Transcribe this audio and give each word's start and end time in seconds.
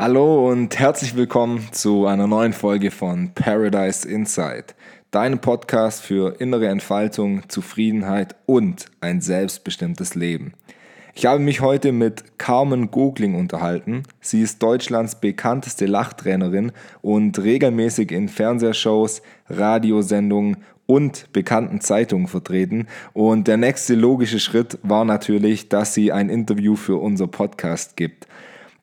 Hallo 0.00 0.48
und 0.48 0.78
herzlich 0.78 1.16
willkommen 1.16 1.72
zu 1.72 2.06
einer 2.06 2.28
neuen 2.28 2.52
Folge 2.52 2.92
von 2.92 3.34
Paradise 3.34 4.08
Insight, 4.08 4.76
deinem 5.10 5.40
Podcast 5.40 6.02
für 6.02 6.40
innere 6.40 6.68
Entfaltung, 6.68 7.48
Zufriedenheit 7.48 8.36
und 8.46 8.86
ein 9.00 9.20
selbstbestimmtes 9.20 10.14
Leben. 10.14 10.52
Ich 11.16 11.26
habe 11.26 11.40
mich 11.40 11.62
heute 11.62 11.90
mit 11.90 12.38
Carmen 12.38 12.92
Gogling 12.92 13.34
unterhalten. 13.34 14.04
Sie 14.20 14.40
ist 14.40 14.62
Deutschlands 14.62 15.16
bekannteste 15.16 15.86
Lachtrainerin 15.86 16.70
und 17.02 17.36
regelmäßig 17.40 18.12
in 18.12 18.28
Fernsehshows, 18.28 19.20
Radiosendungen 19.48 20.58
und 20.86 21.32
bekannten 21.32 21.80
Zeitungen 21.80 22.28
vertreten. 22.28 22.86
Und 23.14 23.48
der 23.48 23.56
nächste 23.56 23.96
logische 23.96 24.38
Schritt 24.38 24.78
war 24.84 25.04
natürlich, 25.04 25.68
dass 25.68 25.92
sie 25.92 26.12
ein 26.12 26.28
Interview 26.28 26.76
für 26.76 26.98
unser 26.98 27.26
Podcast 27.26 27.96
gibt. 27.96 28.28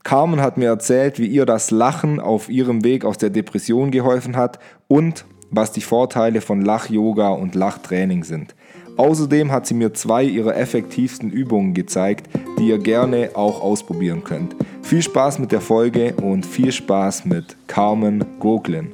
Carmen 0.06 0.40
hat 0.40 0.58
mir 0.58 0.68
erzählt, 0.68 1.18
wie 1.18 1.26
ihr 1.26 1.48
das 1.48 1.72
Lachen 1.72 2.20
auf 2.20 2.48
ihrem 2.48 2.84
Weg 2.84 3.04
aus 3.05 3.18
der 3.18 3.32
Depression 3.32 3.90
geholfen 3.90 4.38
hat 4.38 4.59
und 4.88 5.26
was 5.50 5.72
die 5.72 5.82
Vorteile 5.82 6.41
von 6.41 6.62
Lach-Yoga 6.62 7.30
und 7.30 7.55
Lachtraining 7.55 8.23
sind. 8.23 8.54
Außerdem 8.98 9.52
hat 9.52 9.66
sie 9.66 9.73
mir 9.73 9.96
zwei 9.96 10.23
ihrer 10.23 10.55
effektivsten 10.55 11.32
Übungen 11.32 11.73
gezeigt, 11.73 12.30
die 12.60 12.68
ihr 12.68 12.77
gerne 12.77 13.32
auch 13.34 13.62
ausprobieren 13.62 14.23
könnt. 14.23 14.55
Viel 14.84 15.02
Spaß 15.02 15.40
mit 15.40 15.52
der 15.52 15.62
Folge 15.62 16.13
und 16.22 16.46
viel 16.46 16.72
Spaß 16.72 17.26
mit 17.26 17.58
Carmen 17.66 18.24
Goglin. 18.40 18.94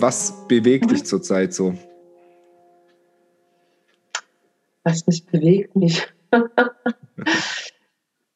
Was 0.00 0.46
bewegt 0.48 0.90
dich 0.90 1.04
zurzeit 1.04 1.52
so? 1.52 1.74
Was 4.82 5.06
mich 5.06 5.26
bewegt 5.26 5.76
mich? 5.76 6.06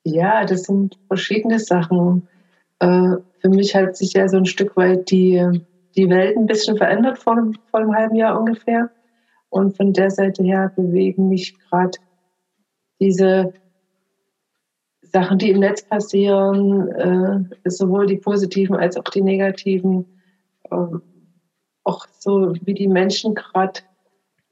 ja, 0.04 0.44
das 0.44 0.64
sind 0.64 0.98
verschiedene 1.06 1.58
Sachen. 1.58 2.28
Äh, 2.80 3.16
für 3.40 3.48
mich 3.48 3.74
hat 3.74 3.96
sich 3.96 4.12
ja 4.12 4.28
so 4.28 4.36
ein 4.36 4.44
Stück 4.44 4.76
weit 4.76 5.10
die, 5.10 5.42
die 5.96 6.10
Welt 6.10 6.36
ein 6.36 6.44
bisschen 6.44 6.76
verändert 6.76 7.18
vor, 7.18 7.42
vor 7.70 7.80
einem 7.80 7.94
halben 7.94 8.16
Jahr 8.16 8.38
ungefähr. 8.38 8.90
Und 9.48 9.74
von 9.74 9.94
der 9.94 10.10
Seite 10.10 10.42
her 10.42 10.70
bewegen 10.76 11.30
mich 11.30 11.58
gerade 11.70 11.98
diese 13.00 13.54
Sachen, 15.00 15.38
die 15.38 15.50
im 15.50 15.60
Netz 15.60 15.82
passieren, 15.82 16.88
äh, 16.88 17.70
sowohl 17.70 18.06
die 18.06 18.18
positiven 18.18 18.76
als 18.76 18.98
auch 18.98 19.04
die 19.04 19.22
negativen. 19.22 20.04
Auch 21.84 22.06
so, 22.18 22.54
wie 22.62 22.74
die 22.74 22.88
Menschen 22.88 23.34
gerade 23.34 23.80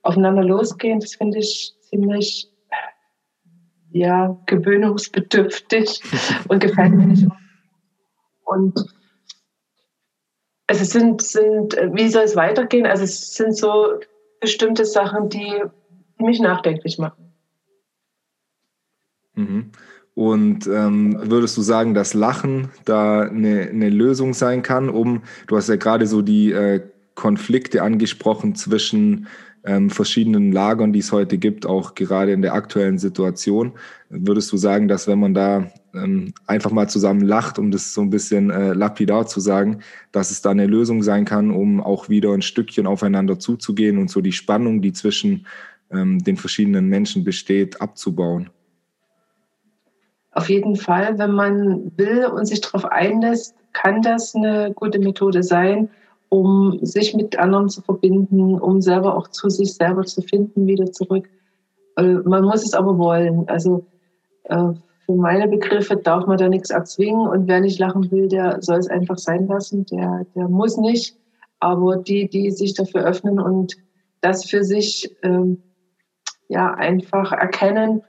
aufeinander 0.02 0.44
losgehen, 0.44 1.00
das 1.00 1.14
finde 1.14 1.38
ich 1.38 1.74
ziemlich 1.80 2.52
ja, 3.90 4.38
gewöhnungsbedürftig 4.46 6.02
und 6.48 6.60
gefällt 6.60 6.94
mir 6.94 7.06
nicht. 7.06 7.26
Und 8.44 8.86
es 10.66 10.90
sind, 10.90 11.22
sind, 11.22 11.74
wie 11.92 12.08
soll 12.08 12.24
es 12.24 12.36
weitergehen? 12.36 12.86
Also 12.86 13.04
es 13.04 13.34
sind 13.34 13.56
so 13.56 14.00
bestimmte 14.40 14.84
Sachen, 14.84 15.28
die, 15.28 15.62
die 16.18 16.24
mich 16.24 16.40
nachdenklich 16.40 16.98
machen. 16.98 17.32
Mhm. 19.34 19.72
Und 20.14 20.66
ähm, 20.66 21.18
würdest 21.30 21.56
du 21.56 21.62
sagen, 21.62 21.94
dass 21.94 22.12
Lachen 22.12 22.70
da 22.84 23.22
eine, 23.22 23.62
eine 23.62 23.88
Lösung 23.88 24.34
sein 24.34 24.62
kann, 24.62 24.90
um, 24.90 25.22
du 25.46 25.56
hast 25.56 25.68
ja 25.68 25.76
gerade 25.76 26.06
so 26.06 26.20
die 26.20 26.52
äh, 26.52 26.82
Konflikte 27.14 27.82
angesprochen 27.82 28.54
zwischen 28.54 29.26
ähm, 29.64 29.90
verschiedenen 29.90 30.50
Lagern, 30.50 30.92
die 30.92 30.98
es 30.98 31.12
heute 31.12 31.38
gibt, 31.38 31.66
auch 31.66 31.94
gerade 31.94 32.32
in 32.32 32.42
der 32.42 32.54
aktuellen 32.54 32.98
Situation. 32.98 33.72
Würdest 34.08 34.50
du 34.52 34.56
sagen, 34.56 34.88
dass 34.88 35.06
wenn 35.06 35.20
man 35.20 35.34
da 35.34 35.70
ähm, 35.94 36.34
einfach 36.46 36.72
mal 36.72 36.88
zusammen 36.88 37.20
lacht, 37.20 37.58
um 37.58 37.70
das 37.70 37.94
so 37.94 38.00
ein 38.00 38.10
bisschen 38.10 38.50
äh, 38.50 38.72
lapidar 38.72 39.26
zu 39.26 39.40
sagen, 39.40 39.80
dass 40.10 40.30
es 40.30 40.42
da 40.42 40.50
eine 40.50 40.66
Lösung 40.66 41.02
sein 41.02 41.24
kann, 41.24 41.50
um 41.50 41.80
auch 41.80 42.08
wieder 42.08 42.32
ein 42.32 42.42
Stückchen 42.42 42.86
aufeinander 42.86 43.38
zuzugehen 43.38 43.98
und 43.98 44.10
so 44.10 44.20
die 44.20 44.32
Spannung, 44.32 44.82
die 44.82 44.92
zwischen 44.92 45.46
ähm, 45.92 46.18
den 46.18 46.36
verschiedenen 46.36 46.88
Menschen 46.88 47.22
besteht, 47.22 47.80
abzubauen? 47.80 48.50
Auf 50.32 50.48
jeden 50.48 50.76
Fall, 50.76 51.18
wenn 51.18 51.32
man 51.32 51.92
will 51.96 52.24
und 52.24 52.46
sich 52.46 52.62
darauf 52.62 52.86
einlässt, 52.86 53.54
kann 53.74 54.02
das 54.02 54.34
eine 54.34 54.72
gute 54.74 54.98
Methode 54.98 55.42
sein 55.42 55.90
um 56.32 56.78
sich 56.80 57.14
mit 57.14 57.38
anderen 57.38 57.68
zu 57.68 57.82
verbinden, 57.82 58.58
um 58.58 58.80
selber 58.80 59.18
auch 59.18 59.28
zu 59.28 59.50
sich 59.50 59.74
selber 59.74 60.02
zu 60.04 60.22
finden, 60.22 60.66
wieder 60.66 60.90
zurück. 60.90 61.28
Äh, 61.98 62.14
man 62.24 62.44
muss 62.44 62.64
es 62.64 62.72
aber 62.72 62.96
wollen. 62.96 63.46
Also 63.50 63.84
äh, 64.44 64.72
für 65.04 65.14
meine 65.14 65.46
Begriffe 65.46 65.94
darf 65.94 66.26
man 66.26 66.38
da 66.38 66.48
nichts 66.48 66.70
erzwingen 66.70 67.28
und 67.28 67.48
wer 67.48 67.60
nicht 67.60 67.78
lachen 67.78 68.10
will, 68.10 68.28
der 68.28 68.62
soll 68.62 68.78
es 68.78 68.88
einfach 68.88 69.18
sein 69.18 69.46
lassen. 69.46 69.84
Der, 69.92 70.24
der 70.34 70.48
muss 70.48 70.78
nicht. 70.78 71.18
Aber 71.60 71.96
die, 71.96 72.30
die 72.30 72.50
sich 72.50 72.72
dafür 72.72 73.04
öffnen 73.04 73.38
und 73.38 73.74
das 74.22 74.46
für 74.46 74.64
sich 74.64 75.14
ähm, 75.22 75.62
ja 76.48 76.72
einfach 76.72 77.32
erkennen, 77.32 78.00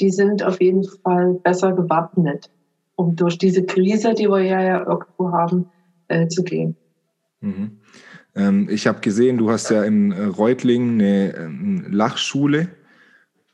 die 0.00 0.10
sind 0.10 0.42
auf 0.42 0.60
jeden 0.60 0.82
Fall 0.82 1.34
besser 1.44 1.74
gewappnet, 1.74 2.50
um 2.96 3.14
durch 3.14 3.38
diese 3.38 3.64
Krise, 3.64 4.14
die 4.14 4.28
wir 4.28 4.40
ja, 4.40 4.62
ja 4.62 4.78
irgendwo 4.80 5.30
haben, 5.30 5.70
äh, 6.08 6.26
zu 6.26 6.42
gehen. 6.42 6.76
Mhm. 7.40 7.78
Ähm, 8.34 8.68
ich 8.70 8.86
habe 8.86 9.00
gesehen, 9.00 9.38
du 9.38 9.50
hast 9.50 9.70
ja 9.70 9.84
in 9.84 10.12
äh, 10.12 10.24
Reutlingen 10.24 11.00
eine 11.00 11.36
ähm, 11.36 11.86
Lachschule. 11.90 12.68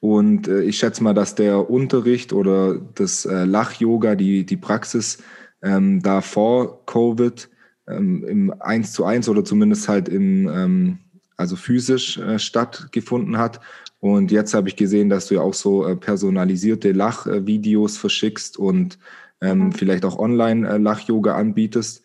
Und 0.01 0.49
äh, 0.49 0.63
ich 0.63 0.79
schätze 0.79 1.03
mal, 1.03 1.15
dass 1.15 1.35
der 1.35 1.71
Unterricht 1.71 2.33
oder 2.33 2.79
das 2.95 3.25
äh, 3.25 3.45
Lach-Yoga, 3.45 4.15
die, 4.15 4.45
die 4.45 4.59
Praxis 4.59 5.23
ähm, 5.63 6.03
da 6.03 6.21
vor 6.21 6.85
Covid 6.85 7.49
ähm, 7.89 8.25
im 8.25 8.55
1 8.61 8.93
zu 8.93 9.05
1 9.05 9.29
oder 9.31 9.45
zumindest 9.45 9.89
halt 9.89 10.11
im, 10.11 10.47
ähm, 10.49 10.99
also 11.39 11.57
physisch 11.57 12.19
äh, 12.19 12.39
stattgefunden 12.39 13.39
hat. 13.39 13.61
Und 14.01 14.31
jetzt 14.31 14.53
habe 14.53 14.69
ich 14.69 14.77
gesehen, 14.77 15.09
dass 15.09 15.29
du 15.29 15.37
ja 15.37 15.41
auch 15.41 15.55
so 15.55 15.87
äh, 15.87 15.97
personalisierte 15.97 16.93
Lachvideos 16.93 17.97
verschickst 17.97 18.59
und 18.59 18.99
mhm. 19.41 19.73
vielleicht 19.73 20.05
auch 20.05 20.19
online 20.19 20.69
äh, 20.69 20.77
Lach-Yoga 20.77 21.35
anbietest. 21.35 22.03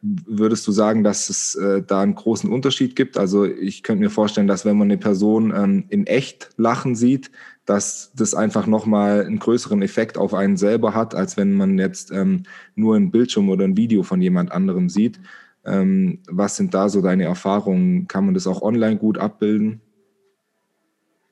Würdest 0.00 0.66
du 0.66 0.72
sagen, 0.72 1.04
dass 1.04 1.30
es 1.30 1.54
äh, 1.54 1.82
da 1.82 2.00
einen 2.00 2.16
großen 2.16 2.50
Unterschied 2.50 2.96
gibt? 2.96 3.16
Also 3.16 3.44
ich 3.44 3.84
könnte 3.84 4.02
mir 4.02 4.10
vorstellen, 4.10 4.48
dass 4.48 4.64
wenn 4.64 4.76
man 4.76 4.88
eine 4.88 4.98
Person 4.98 5.52
ähm, 5.54 5.84
in 5.88 6.06
echt 6.06 6.50
lachen 6.56 6.96
sieht, 6.96 7.30
dass 7.66 8.12
das 8.14 8.34
einfach 8.34 8.66
nochmal 8.66 9.24
einen 9.24 9.38
größeren 9.38 9.82
Effekt 9.82 10.18
auf 10.18 10.34
einen 10.34 10.56
selber 10.56 10.94
hat, 10.94 11.14
als 11.14 11.36
wenn 11.36 11.54
man 11.54 11.78
jetzt 11.78 12.10
ähm, 12.10 12.44
nur 12.74 12.96
ein 12.96 13.10
Bildschirm 13.12 13.48
oder 13.48 13.64
ein 13.64 13.76
Video 13.76 14.02
von 14.02 14.20
jemand 14.20 14.50
anderem 14.50 14.88
sieht. 14.88 15.20
Ähm, 15.64 16.20
was 16.28 16.56
sind 16.56 16.74
da 16.74 16.88
so 16.88 17.00
deine 17.00 17.24
Erfahrungen? 17.24 18.08
Kann 18.08 18.24
man 18.24 18.34
das 18.34 18.46
auch 18.46 18.62
online 18.62 18.96
gut 18.96 19.18
abbilden? 19.18 19.80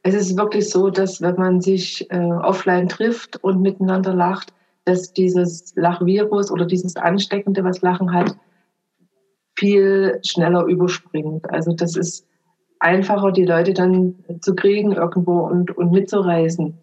Es 0.03 0.14
ist 0.14 0.37
wirklich 0.37 0.69
so, 0.69 0.91
dass 0.91 1.22
wenn 1.22 1.37
man 1.37 1.60
sich 1.60 2.09
äh, 2.10 2.19
offline 2.19 2.88
trifft 2.88 3.43
und 3.43 3.62
miteinander 3.62 4.12
lacht, 4.12 4.53
dass 4.84 5.12
dieses 5.12 5.75
Lachvirus 5.76 6.50
oder 6.50 6.66
dieses 6.66 6.97
Ansteckende, 6.97 7.64
was 7.64 7.81
Lachen 7.81 8.12
hat, 8.12 8.37
viel 9.56 10.20
schneller 10.25 10.65
überspringt. 10.65 11.48
Also 11.50 11.72
das 11.72 11.97
ist 11.97 12.26
einfacher, 12.81 13.32
die 13.32 13.44
Leute 13.44 13.72
dann 13.72 14.16
zu 14.41 14.54
kriegen 14.54 14.92
irgendwo 14.92 15.41
und, 15.41 15.76
und 15.76 15.92
mitzureisen. 15.92 16.78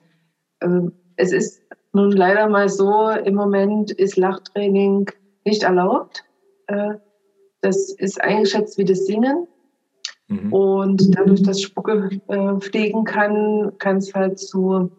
Ähm, 0.62 0.94
es 1.16 1.32
ist 1.32 1.62
nun 1.94 2.12
leider 2.12 2.48
mal 2.50 2.70
so, 2.70 3.10
im 3.10 3.36
Moment 3.36 3.92
ist 3.92 4.18
Lachtraining 4.18 5.10
nicht 5.46 5.64
erlaubt. 5.64 6.24
Äh, 6.68 6.96
das 7.62 7.94
ist 7.94 8.22
eingeschätzt 8.22 8.78
wie 8.78 8.86
das 8.86 9.06
Singen. 9.06 9.48
Mhm. 10.28 10.54
Und 10.54 11.18
dadurch, 11.18 11.44
dass 11.44 11.62
Spucke 11.62 12.10
äh, 12.28 12.60
fliegen 12.60 13.04
kann, 13.04 13.74
kann 13.78 13.98
es 13.98 14.14
halt 14.14 14.40
zu 14.40 14.92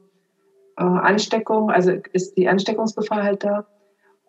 äh, 0.76 0.82
Ansteckung, 0.82 1.70
also 1.70 1.92
ist 2.12 2.36
die 2.36 2.48
Ansteckungsgefahr 2.48 3.22
halt 3.22 3.44
da. 3.44 3.66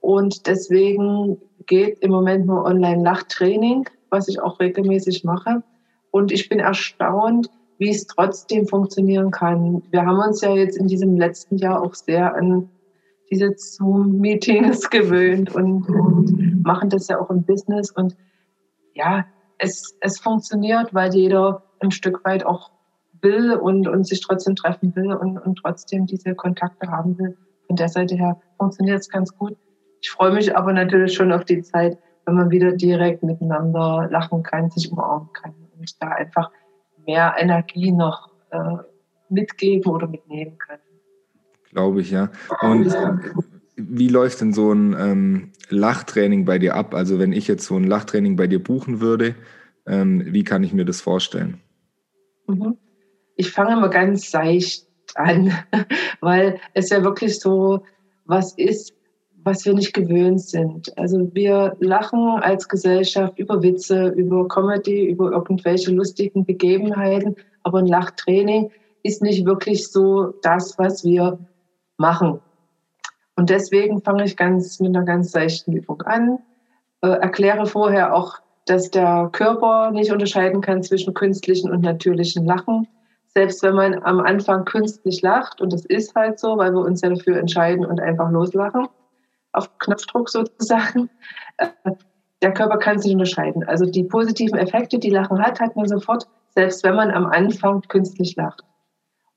Und 0.01 0.47
deswegen 0.47 1.37
geht 1.67 1.99
im 1.99 2.11
Moment 2.11 2.45
nur 2.45 2.65
Online-Lachtraining, 2.65 3.89
was 4.09 4.27
ich 4.27 4.41
auch 4.41 4.59
regelmäßig 4.59 5.23
mache. 5.23 5.63
Und 6.11 6.31
ich 6.31 6.49
bin 6.49 6.59
erstaunt, 6.59 7.49
wie 7.79 7.89
es 7.89 8.07
trotzdem 8.07 8.67
funktionieren 8.67 9.31
kann. 9.31 9.83
Wir 9.91 10.05
haben 10.05 10.19
uns 10.19 10.41
ja 10.41 10.53
jetzt 10.53 10.77
in 10.77 10.87
diesem 10.87 11.17
letzten 11.17 11.57
Jahr 11.57 11.81
auch 11.81 11.95
sehr 11.95 12.35
an 12.35 12.69
diese 13.29 13.53
Zoom-Meetings 13.55 14.89
gewöhnt 14.89 15.53
und, 15.55 15.89
und, 15.89 16.63
machen 16.63 16.89
das 16.89 17.07
ja 17.07 17.19
auch 17.19 17.29
im 17.29 17.43
Business. 17.43 17.91
Und 17.91 18.15
ja, 18.93 19.25
es, 19.57 19.97
es 20.01 20.19
funktioniert, 20.19 20.93
weil 20.93 21.13
jeder 21.13 21.63
ein 21.79 21.91
Stück 21.91 22.23
weit 22.23 22.45
auch 22.45 22.71
will 23.21 23.53
und, 23.53 23.87
und 23.87 24.05
sich 24.05 24.21
trotzdem 24.21 24.55
treffen 24.55 24.95
will 24.95 25.13
und, 25.13 25.37
und 25.37 25.55
trotzdem 25.55 26.05
diese 26.05 26.35
Kontakte 26.35 26.89
haben 26.89 27.17
will. 27.17 27.37
Von 27.67 27.75
der 27.75 27.89
Seite 27.89 28.15
her 28.15 28.39
funktioniert 28.57 28.99
es 28.99 29.09
ganz 29.09 29.35
gut. 29.35 29.57
Ich 30.03 30.11
freue 30.11 30.33
mich 30.33 30.55
aber 30.55 30.73
natürlich 30.73 31.13
schon 31.13 31.31
auf 31.31 31.45
die 31.45 31.61
Zeit, 31.61 31.97
wenn 32.25 32.35
man 32.35 32.51
wieder 32.51 32.73
direkt 32.73 33.23
miteinander 33.23 34.09
lachen 34.11 34.43
kann, 34.43 34.69
sich 34.69 34.91
umarmen 34.91 35.29
kann 35.31 35.55
und 35.79 36.03
da 36.03 36.09
einfach 36.09 36.51
mehr 37.05 37.35
Energie 37.37 37.91
noch 37.91 38.29
äh, 38.51 38.77
mitgeben 39.29 39.89
oder 39.89 40.07
mitnehmen 40.07 40.57
kann. 40.57 40.79
Glaube 41.71 42.01
ich, 42.01 42.11
ja. 42.11 42.29
Und 42.59 42.93
wie 43.77 44.09
läuft 44.09 44.41
denn 44.41 44.51
so 44.51 44.73
ein 44.73 44.93
ähm, 44.99 45.51
Lachtraining 45.69 46.43
bei 46.43 46.59
dir 46.59 46.75
ab? 46.75 46.93
Also 46.93 47.17
wenn 47.17 47.31
ich 47.31 47.47
jetzt 47.47 47.65
so 47.65 47.77
ein 47.77 47.85
Lachtraining 47.85 48.35
bei 48.35 48.47
dir 48.47 48.61
buchen 48.61 48.99
würde, 48.99 49.35
ähm, 49.87 50.21
wie 50.27 50.43
kann 50.43 50.63
ich 50.63 50.73
mir 50.73 50.85
das 50.85 50.99
vorstellen? 50.99 51.61
Mhm. 52.47 52.77
Ich 53.37 53.51
fange 53.51 53.73
immer 53.73 53.89
ganz 53.89 54.29
seicht 54.29 54.85
an, 55.15 55.53
weil 56.19 56.59
es 56.73 56.89
ja 56.89 57.05
wirklich 57.05 57.39
so 57.39 57.85
was 58.25 58.53
ist, 58.57 58.93
was 59.43 59.65
wir 59.65 59.73
nicht 59.73 59.93
gewöhnt 59.93 60.41
sind. 60.41 60.97
Also 60.97 61.29
wir 61.33 61.75
lachen 61.79 62.39
als 62.41 62.67
Gesellschaft 62.67 63.37
über 63.37 63.61
Witze, 63.61 64.07
über 64.09 64.47
Comedy, 64.47 65.05
über 65.05 65.31
irgendwelche 65.31 65.91
lustigen 65.91 66.45
Begebenheiten, 66.45 67.35
aber 67.63 67.79
ein 67.79 67.87
Lachtraining 67.87 68.71
ist 69.03 69.21
nicht 69.21 69.45
wirklich 69.45 69.91
so 69.91 70.33
das, 70.41 70.77
was 70.77 71.03
wir 71.03 71.37
machen. 71.97 72.39
Und 73.35 73.49
deswegen 73.49 74.01
fange 74.01 74.25
ich 74.25 74.37
ganz 74.37 74.79
mit 74.79 74.95
einer 74.95 75.05
ganz 75.05 75.31
seichten 75.31 75.73
Übung 75.73 76.01
an, 76.03 76.39
äh, 77.01 77.07
erkläre 77.07 77.65
vorher 77.65 78.15
auch, 78.15 78.37
dass 78.65 78.91
der 78.91 79.29
Körper 79.31 79.91
nicht 79.91 80.11
unterscheiden 80.11 80.61
kann 80.61 80.83
zwischen 80.83 81.13
künstlichen 81.13 81.69
und 81.69 81.81
natürlichen 81.81 82.45
Lachen. 82.45 82.87
Selbst 83.27 83.63
wenn 83.63 83.75
man 83.75 84.03
am 84.03 84.19
Anfang 84.19 84.63
künstlich 84.63 85.21
lacht, 85.21 85.59
und 85.59 85.73
das 85.73 85.85
ist 85.85 86.15
halt 86.15 86.39
so, 86.39 86.57
weil 86.57 86.71
wir 86.71 86.81
uns 86.81 87.01
ja 87.01 87.09
dafür 87.09 87.37
entscheiden 87.37 87.85
und 87.85 87.99
einfach 87.99 88.31
loslachen, 88.31 88.87
auf 89.53 89.77
Knopfdruck 89.79 90.29
sozusagen, 90.29 91.09
äh, 91.57 91.67
der 92.41 92.53
Körper 92.53 92.77
kann 92.77 92.99
sich 92.99 93.13
unterscheiden. 93.13 93.63
Also 93.63 93.85
die 93.85 94.03
positiven 94.03 94.59
Effekte, 94.59 94.99
die 94.99 95.09
Lachen 95.09 95.41
hat, 95.41 95.61
hat 95.61 95.75
man 95.75 95.87
sofort, 95.87 96.27
selbst 96.49 96.83
wenn 96.83 96.95
man 96.95 97.11
am 97.11 97.25
Anfang 97.25 97.81
künstlich 97.81 98.35
lacht. 98.35 98.63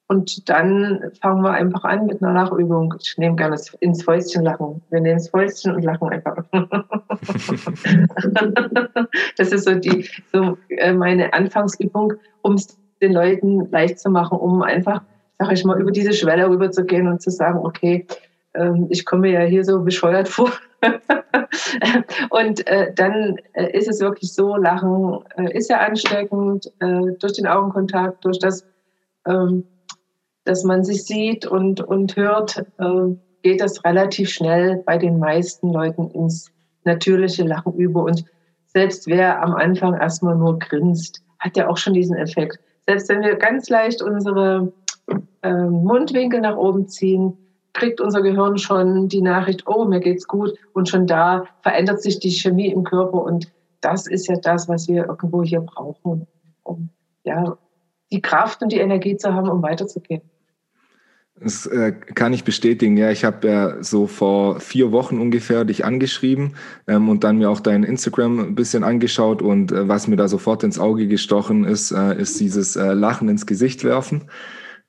Und 0.08 0.48
dann 0.48 1.10
fangen 1.20 1.42
wir 1.42 1.52
einfach 1.52 1.84
an 1.84 2.06
mit 2.06 2.22
einer 2.22 2.32
Lachübung. 2.32 2.94
Ich 3.00 3.18
nehme 3.18 3.34
gerne 3.34 3.56
ins 3.80 4.04
Fäustchen 4.04 4.44
lachen. 4.44 4.82
Wir 4.90 5.00
nehmen 5.00 5.18
das 5.18 5.30
Fäustchen 5.30 5.74
und 5.74 5.82
lachen 5.82 6.08
einfach. 6.08 6.44
das 9.36 9.50
ist 9.50 9.64
so 9.64 9.74
die 9.74 10.08
so 10.32 10.56
äh, 10.68 10.92
meine 10.92 11.32
Anfangsübung, 11.32 12.12
um 12.42 12.54
es 12.54 12.78
den 13.02 13.12
Leuten 13.12 13.68
leicht 13.70 13.98
zu 13.98 14.10
machen, 14.10 14.38
um 14.38 14.62
einfach, 14.62 15.02
sag 15.38 15.52
ich 15.52 15.64
mal, 15.64 15.80
über 15.80 15.90
diese 15.90 16.12
Schwelle 16.12 16.48
rüber 16.48 16.70
zu 16.70 16.84
gehen 16.84 17.08
und 17.08 17.20
zu 17.20 17.30
sagen, 17.30 17.58
okay, 17.58 18.06
ich 18.88 19.04
komme 19.04 19.30
ja 19.30 19.40
hier 19.40 19.64
so 19.64 19.82
bescheuert 19.82 20.28
vor. 20.28 20.50
und 22.30 22.66
äh, 22.66 22.92
dann 22.94 23.36
äh, 23.54 23.76
ist 23.76 23.88
es 23.88 24.00
wirklich 24.00 24.32
so, 24.32 24.56
Lachen 24.56 25.20
ist 25.50 25.70
ja 25.70 25.78
ansteckend 25.78 26.72
durch 26.78 27.32
den 27.32 27.46
Augenkontakt, 27.46 28.24
durch 28.24 28.38
das 28.38 28.64
ähm, 29.26 29.64
dass 30.46 30.64
man 30.64 30.84
sich 30.84 31.04
sieht 31.04 31.44
und, 31.44 31.80
und 31.80 32.16
hört, 32.16 32.64
äh, 32.78 33.16
geht 33.42 33.60
das 33.60 33.84
relativ 33.84 34.30
schnell 34.30 34.82
bei 34.86 34.96
den 34.96 35.18
meisten 35.18 35.72
Leuten 35.72 36.08
ins 36.10 36.50
natürliche 36.84 37.42
Lachen 37.42 37.74
über. 37.74 38.04
Und 38.04 38.24
selbst 38.66 39.06
wer 39.06 39.42
am 39.42 39.54
Anfang 39.54 39.94
erstmal 39.94 40.36
nur 40.36 40.58
grinst, 40.58 41.22
hat 41.40 41.56
ja 41.56 41.68
auch 41.68 41.76
schon 41.76 41.94
diesen 41.94 42.16
Effekt. 42.16 42.58
Selbst 42.86 43.08
wenn 43.08 43.22
wir 43.22 43.34
ganz 43.36 43.68
leicht 43.68 44.02
unsere 44.02 44.72
äh, 45.42 45.52
Mundwinkel 45.52 46.40
nach 46.40 46.56
oben 46.56 46.88
ziehen, 46.88 47.36
kriegt 47.76 48.00
unser 48.00 48.23
Gehirn 48.23 48.58
schon 48.58 49.08
die 49.08 49.20
Nachricht, 49.20 49.67
oh, 49.67 49.84
mir 49.84 50.00
geht's 50.00 50.26
gut. 50.26 50.55
Und 50.73 50.88
schon 50.88 51.06
da 51.06 51.44
verändert 51.62 52.02
sich 52.02 52.19
die 52.19 52.31
Chemie 52.31 52.73
im 52.73 52.82
Körper. 52.82 53.23
Und 53.23 53.52
das 53.81 54.06
ist 54.06 54.26
ja 54.26 54.37
das, 54.37 54.69
was 54.69 54.88
wir 54.88 55.06
irgendwo 55.06 55.43
hier 55.43 55.61
brauchen, 55.61 56.26
um 56.62 56.88
ja, 57.23 57.56
die 58.11 58.23
Kraft 58.23 58.62
und 58.62 58.73
die 58.73 58.78
Energie 58.78 59.17
zu 59.17 59.34
haben, 59.34 59.49
um 59.49 59.62
weiterzugehen. 59.62 60.23
Das 61.38 61.67
äh, 61.67 61.93
kann 61.93 62.32
ich 62.32 62.44
bestätigen. 62.44 62.96
Ja, 62.96 63.11
ich 63.11 63.26
habe 63.26 63.46
ja 63.46 63.82
so 63.82 64.06
vor 64.06 64.58
vier 64.58 64.90
Wochen 64.90 65.20
ungefähr 65.20 65.67
dich 65.67 65.84
angeschrieben 65.84 66.55
ähm, 66.87 67.11
und 67.11 67.25
dann 67.25 67.37
mir 67.37 67.50
auch 67.50 67.61
dein 67.61 67.84
Instagram 67.84 68.38
ein 68.40 68.55
bisschen 68.55 68.84
angeschaut 68.84 69.43
und 69.43 69.70
äh, 69.70 69.87
was 69.87 70.08
mir 70.08 70.17
da 70.17 70.28
sofort 70.28 70.64
ins 70.64 70.78
Auge 70.78 71.08
gestochen 71.08 71.64
ist, 71.64 71.90
äh, 71.90 72.19
ist 72.19 72.40
dieses 72.40 72.76
äh, 72.76 72.94
Lachen 72.94 73.28
ins 73.28 73.44
Gesicht 73.44 73.84
werfen. 73.84 74.31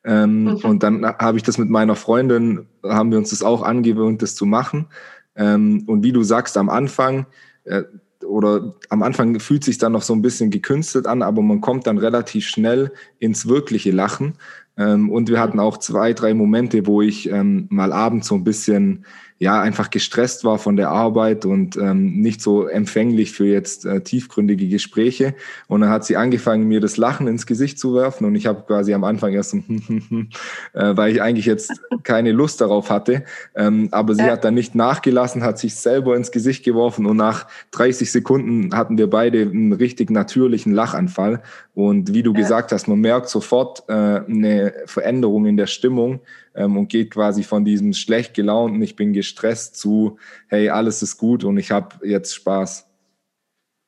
Ähm, 0.08 0.46
mhm. 0.46 0.56
Und 0.64 0.84
dann 0.84 1.06
habe 1.06 1.38
ich 1.38 1.44
das 1.44 1.58
mit 1.58 1.70
meiner 1.70 1.96
Freundin, 1.96 2.66
haben 2.82 3.12
wir 3.12 3.18
uns 3.18 3.32
das 3.32 3.44
auch 3.44 3.62
angewöhnt, 3.62 4.22
das 4.22 4.36
zu 4.36 4.46
machen. 4.46 4.88
Ähm, 5.36 5.84
und 5.86 6.04
wie 6.04 6.14
du 6.14 6.24
sagst, 6.24 6.58
am 6.58 6.70
Anfang 6.70 7.28
äh, 7.66 7.84
oder 8.26 8.74
am 8.90 9.04
Anfang 9.04 9.40
fühlt 9.40 9.64
sich 9.64 9.78
dann 9.78 9.92
noch 9.92 10.02
so 10.02 10.14
ein 10.14 10.22
bisschen 10.22 10.50
gekünstelt 10.50 11.08
an, 11.08 11.22
aber 11.22 11.42
man 11.42 11.62
kommt 11.62 11.86
dann 11.88 11.98
relativ 11.98 12.48
schnell 12.48 12.92
ins 13.20 13.48
wirkliche 13.48 13.92
Lachen. 13.92 14.34
Ähm, 14.78 15.10
und 15.12 15.30
wir 15.30 15.42
hatten 15.42 15.60
auch 15.60 15.78
zwei, 15.78 16.14
drei 16.14 16.34
Momente, 16.34 16.88
wo 16.88 17.02
ich 17.02 17.30
ähm, 17.30 17.68
mal 17.70 17.92
abends 17.92 18.28
so 18.28 18.36
ein 18.36 18.46
bisschen 18.46 19.06
ja 19.40 19.62
einfach 19.62 19.90
gestresst 19.90 20.44
war 20.44 20.58
von 20.58 20.78
der 20.78 20.90
Arbeit 20.90 21.46
und 21.46 21.78
ähm, 21.78 22.22
nicht 22.22 22.42
so 22.42 22.68
empfänglich 22.68 23.32
für 23.32 23.46
jetzt 23.46 23.86
äh, 23.86 24.02
tiefgründige 24.02 24.68
Gespräche. 24.68 25.36
Und 25.68 25.82
dann 25.82 25.92
hat 25.92 26.06
sie 26.06 26.18
angefangen, 26.18 26.68
mir 26.68 26.80
das 26.80 26.98
Lachen 26.98 27.28
ins 27.28 27.46
Gesicht 27.46 27.78
zu 27.78 27.94
werfen 27.94 28.26
und 28.26 28.36
ich 28.36 28.48
habe 28.48 28.64
quasi 28.66 28.94
am 28.94 29.04
Anfang 29.04 29.34
erst 29.34 29.52
so, 29.52 29.58
äh, 30.74 30.98
weil 30.98 31.12
ich 31.12 31.22
eigentlich 31.22 31.46
jetzt 31.46 31.72
keine 32.04 32.32
Lust 32.32 32.62
darauf 32.62 32.90
hatte. 32.90 33.24
Ähm, 33.56 33.90
aber 33.92 34.16
sie 34.16 34.24
ja. 34.24 34.32
hat 34.32 34.44
dann 34.44 34.56
nicht 34.56 34.74
nachgelassen, 34.74 35.44
hat 35.44 35.60
sich 35.60 35.76
selber 35.76 36.16
ins 36.16 36.32
Gesicht 36.32 36.66
geworfen 36.66 37.06
und 37.06 37.18
nach 37.18 37.48
30 37.72 38.12
Sekunden 38.12 38.76
hatten 38.76 38.98
wir 38.98 39.10
beide 39.10 39.42
einen 39.42 39.74
richtig 39.74 40.10
natürlichen 40.10 40.74
Lachanfall. 40.74 41.44
Und 41.76 42.14
wie 42.16 42.24
du 42.24 42.34
ja. 42.34 42.40
gesagt 42.40 42.72
hast, 42.72 42.88
man 42.88 43.00
merkt 43.00 43.30
sofort 43.30 43.84
äh, 43.88 43.94
eine 43.94 44.74
Veränderung 44.88 45.46
in 45.46 45.58
der 45.58 45.68
Stimmung 45.68 46.22
ähm, 46.58 46.76
und 46.76 46.90
geht 46.90 47.12
quasi 47.12 47.44
von 47.44 47.64
diesem 47.64 47.94
schlecht 47.94 48.34
gelaunten, 48.34 48.82
ich 48.82 48.96
bin 48.96 49.14
gestresst 49.14 49.27
zu, 49.36 50.18
hey, 50.48 50.70
alles 50.70 51.02
ist 51.02 51.18
gut 51.18 51.44
und 51.44 51.58
ich 51.58 51.72
habe 51.72 51.96
jetzt 52.06 52.34
Spaß. 52.34 52.88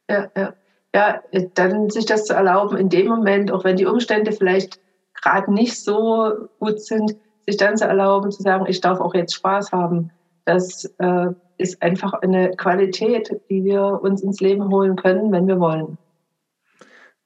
Ja, 0.10 0.30
ja. 0.36 0.54
Ja, 0.96 1.22
dann 1.54 1.92
sich 1.92 2.08
das 2.08 2.26
zu 2.26 2.34
erlauben, 2.34 2.76
in 2.76 2.90
dem 2.90 3.10
Moment, 3.10 3.52
auch 3.52 3.64
wenn 3.64 3.76
die 3.76 3.86
Umstände 3.86 4.32
vielleicht 4.32 4.80
gerade 5.14 5.54
nicht 5.54 5.80
so 5.84 6.50
gut 6.60 6.82
sind, 6.82 7.16
sich 7.46 7.58
dann 7.58 7.78
zu 7.78 7.86
erlauben, 7.86 8.32
zu 8.32 8.42
sagen, 8.42 8.66
ich 8.68 8.82
darf 8.82 9.00
auch 9.00 9.14
jetzt 9.14 9.36
Spaß 9.36 9.72
haben. 9.72 10.10
Das 10.46 10.86
äh, 10.98 11.28
ist 11.58 11.82
einfach 11.84 12.14
eine 12.14 12.52
Qualität, 12.56 13.40
die 13.50 13.64
wir 13.64 14.00
uns 14.02 14.24
ins 14.24 14.40
Leben 14.40 14.70
holen 14.70 14.96
können, 14.96 15.32
wenn 15.32 15.48
wir 15.48 15.60
wollen. 15.60 15.98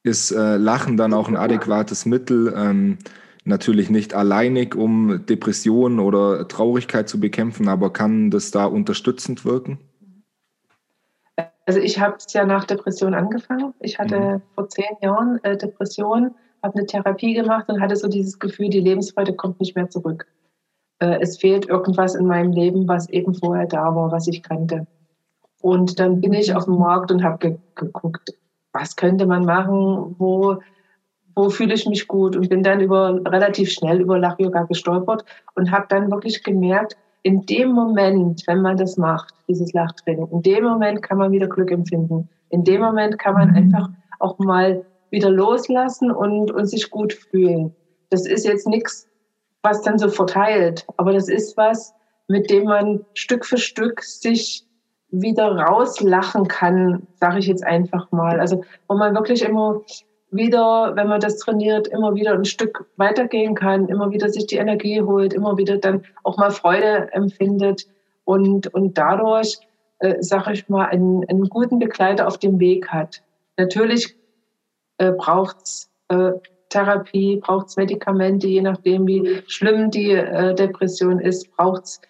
Ist 0.04 0.32
äh, 0.32 0.58
Lachen 0.58 0.98
dann 0.98 1.14
auch 1.14 1.30
ein 1.30 1.38
adäquates 1.38 2.06
Mittel, 2.06 2.54
ähm, 2.58 2.98
natürlich 3.46 3.90
nicht 3.90 4.14
alleinig, 4.14 4.76
um 4.76 5.26
Depressionen 5.26 6.00
oder 6.00 6.48
Traurigkeit 6.48 7.10
zu 7.10 7.20
bekämpfen, 7.20 7.68
aber 7.68 7.92
kann 7.92 8.32
das 8.32 8.52
da 8.52 8.66
unterstützend 8.66 9.46
wirken? 9.46 9.80
Also 11.66 11.80
ich 11.80 12.00
habe 12.00 12.16
es 12.18 12.32
ja 12.34 12.46
nach 12.46 12.66
Depression 12.66 13.14
angefangen. 13.14 13.74
Ich 13.80 13.98
hatte 13.98 14.20
mhm. 14.20 14.42
vor 14.56 14.70
zehn 14.70 14.98
Jahren 15.02 15.42
äh, 15.44 15.58
Depression, 15.58 16.36
habe 16.62 16.78
eine 16.78 16.86
Therapie 16.86 17.34
gemacht 17.34 17.70
und 17.70 17.82
hatte 17.82 17.96
so 17.96 18.08
dieses 18.08 18.40
Gefühl, 18.40 18.70
die 18.70 18.82
Lebensfreude 18.82 19.34
kommt 19.34 19.60
nicht 19.60 19.76
mehr 19.76 19.90
zurück. 19.90 20.28
Äh, 21.00 21.20
es 21.22 21.38
fehlt 21.38 21.68
irgendwas 21.68 22.16
in 22.16 22.26
meinem 22.26 22.52
Leben, 22.52 22.88
was 22.88 23.10
eben 23.10 23.34
vorher 23.34 23.66
da 23.66 23.96
war, 23.96 24.12
was 24.12 24.28
ich 24.28 24.44
kannte. 24.44 24.88
Und 25.62 26.00
dann 26.00 26.20
bin 26.20 26.34
ich 26.34 26.54
auf 26.54 26.66
dem 26.66 26.78
Markt 26.78 27.12
und 27.12 27.24
habe 27.24 27.38
ge 27.38 27.58
geguckt, 27.76 28.34
was 28.74 28.96
könnte 28.96 29.26
man 29.26 29.46
machen, 29.46 30.16
wo 30.18 30.58
wo 31.36 31.50
fühle 31.50 31.74
ich 31.74 31.86
mich 31.88 32.08
gut 32.08 32.36
und 32.36 32.50
bin 32.50 32.64
dann 32.64 32.82
über 32.82 33.20
relativ 33.26 33.72
schnell 33.72 34.02
über 34.02 34.20
Lach-Yoga 34.20 34.64
gestolpert 34.64 35.26
und 35.56 35.72
habe 35.72 35.86
dann 35.90 36.12
wirklich 36.12 36.44
gemerkt, 36.44 36.96
in 37.24 37.46
dem 37.46 37.72
Moment, 37.72 38.44
wenn 38.48 38.62
man 38.62 38.78
das 38.78 38.98
macht, 38.98 39.34
dieses 39.48 39.72
Lachtraining, 39.74 40.28
in 40.30 40.42
dem 40.42 40.64
Moment 40.66 41.02
kann 41.02 41.18
man 41.18 41.32
wieder 41.32 41.48
Glück 41.48 41.72
empfinden. 41.72 42.30
In 42.50 42.64
dem 42.64 42.82
Moment 42.82 43.18
kann 43.18 43.34
man 43.34 43.56
einfach 43.56 43.90
auch 44.20 44.38
mal 44.40 44.86
wieder 45.10 45.30
loslassen 45.30 46.12
und, 46.12 46.52
und 46.52 46.66
sich 46.66 46.90
gut 46.90 47.14
fühlen. 47.14 47.74
Das 48.10 48.26
ist 48.26 48.46
jetzt 48.46 48.68
nichts, 48.68 49.08
was 49.62 49.82
dann 49.82 49.98
so 49.98 50.10
verteilt, 50.10 50.86
aber 50.98 51.14
das 51.14 51.30
ist 51.30 51.56
was, 51.56 51.94
mit 52.28 52.50
dem 52.50 52.66
man 52.66 53.06
Stück 53.14 53.46
für 53.46 53.58
Stück 53.58 54.04
sich 54.04 54.66
wieder 55.10 55.56
rauslachen 55.56 56.48
kann, 56.48 57.08
sage 57.20 57.40
ich 57.40 57.48
jetzt 57.48 57.64
einfach 57.64 58.12
mal. 58.12 58.40
Also 58.40 58.64
wo 58.88 58.96
man 58.96 59.14
wirklich 59.14 59.44
immer 59.44 59.82
wieder, 60.34 60.94
wenn 60.96 61.08
man 61.08 61.20
das 61.20 61.38
trainiert, 61.38 61.88
immer 61.88 62.16
wieder 62.16 62.34
ein 62.34 62.46
Stück 62.46 62.86
weitergehen 62.98 63.56
kann, 63.56 63.88
immer 63.88 64.12
wieder 64.12 64.30
sich 64.30 64.48
die 64.48 64.58
Energie 64.58 65.02
holt, 65.02 65.34
immer 65.34 65.58
wieder 65.58 65.78
dann 65.78 66.04
auch 66.24 66.38
mal 66.38 66.52
Freude 66.52 67.10
empfindet 67.14 67.88
und, 68.26 68.74
und 68.74 68.98
dadurch, 68.98 69.58
äh, 70.00 70.22
sage 70.22 70.54
ich 70.54 70.70
mal, 70.70 70.86
einen, 70.86 71.28
einen 71.30 71.50
guten 71.50 71.80
Begleiter 71.80 72.28
auf 72.28 72.38
dem 72.38 72.60
Weg 72.60 72.90
hat. 72.90 73.22
Natürlich 73.58 74.16
äh, 74.98 75.12
braucht 75.12 75.58
es 75.64 75.90
äh, 76.10 76.32
Therapie, 76.70 77.38
braucht 77.38 77.68
es 77.68 77.78
Medikamente, 77.78 78.48
je 78.48 78.62
nachdem, 78.62 79.06
wie 79.08 79.44
schlimm 79.48 79.92
die 79.92 80.12
äh, 80.12 80.56
Depression 80.56 81.20
ist, 81.20 81.56
braucht 81.56 81.84
es 81.84 82.02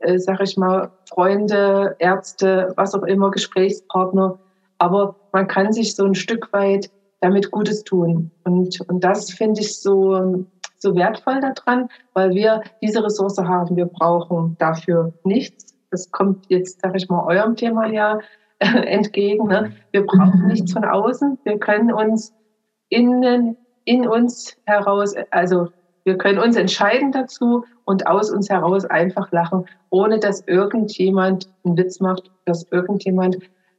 äh, 0.00 0.18
sag 0.18 0.40
ich 0.40 0.56
mal, 0.56 0.90
Freunde, 1.08 1.96
Ärzte, 1.98 2.72
was 2.76 2.94
auch 2.94 3.02
immer, 3.04 3.30
Gesprächspartner. 3.30 4.38
Aber 4.78 5.16
man 5.32 5.48
kann 5.48 5.72
sich 5.72 5.94
so 5.94 6.04
ein 6.04 6.14
Stück 6.14 6.52
weit 6.52 6.90
damit 7.26 7.50
Gutes 7.50 7.82
tun. 7.82 8.30
Und, 8.44 8.80
und 8.88 9.02
das 9.02 9.30
finde 9.30 9.60
ich 9.60 9.80
so, 9.80 10.46
so 10.78 10.94
wertvoll 10.94 11.40
daran, 11.40 11.88
weil 12.14 12.30
wir 12.30 12.62
diese 12.80 13.02
Ressource 13.02 13.38
haben. 13.38 13.76
Wir 13.76 13.86
brauchen 13.86 14.56
dafür 14.58 15.12
nichts. 15.24 15.74
Das 15.90 16.10
kommt 16.10 16.46
jetzt, 16.48 16.80
sag 16.80 16.94
ich 16.96 17.08
mal, 17.08 17.24
eurem 17.24 17.56
Thema 17.56 17.86
ja 17.86 18.20
entgegen. 18.58 19.48
Ne? 19.48 19.72
Wir 19.90 20.06
brauchen 20.06 20.46
nichts 20.46 20.72
von 20.72 20.84
außen. 20.84 21.38
Wir 21.44 21.58
können 21.58 21.92
uns 21.92 22.32
innen, 22.88 23.56
in 23.84 24.06
uns 24.06 24.56
heraus, 24.64 25.14
also 25.30 25.68
wir 26.04 26.16
können 26.16 26.38
uns 26.38 26.54
entscheiden 26.54 27.10
dazu 27.10 27.64
und 27.84 28.06
aus 28.06 28.30
uns 28.30 28.48
heraus 28.48 28.84
einfach 28.84 29.32
lachen, 29.32 29.66
ohne 29.90 30.20
dass 30.20 30.46
irgendjemand 30.46 31.48
einen 31.64 31.76
Witz 31.76 31.98
macht, 31.98 32.30
dass 32.44 32.70
irgendjemand 32.70 33.38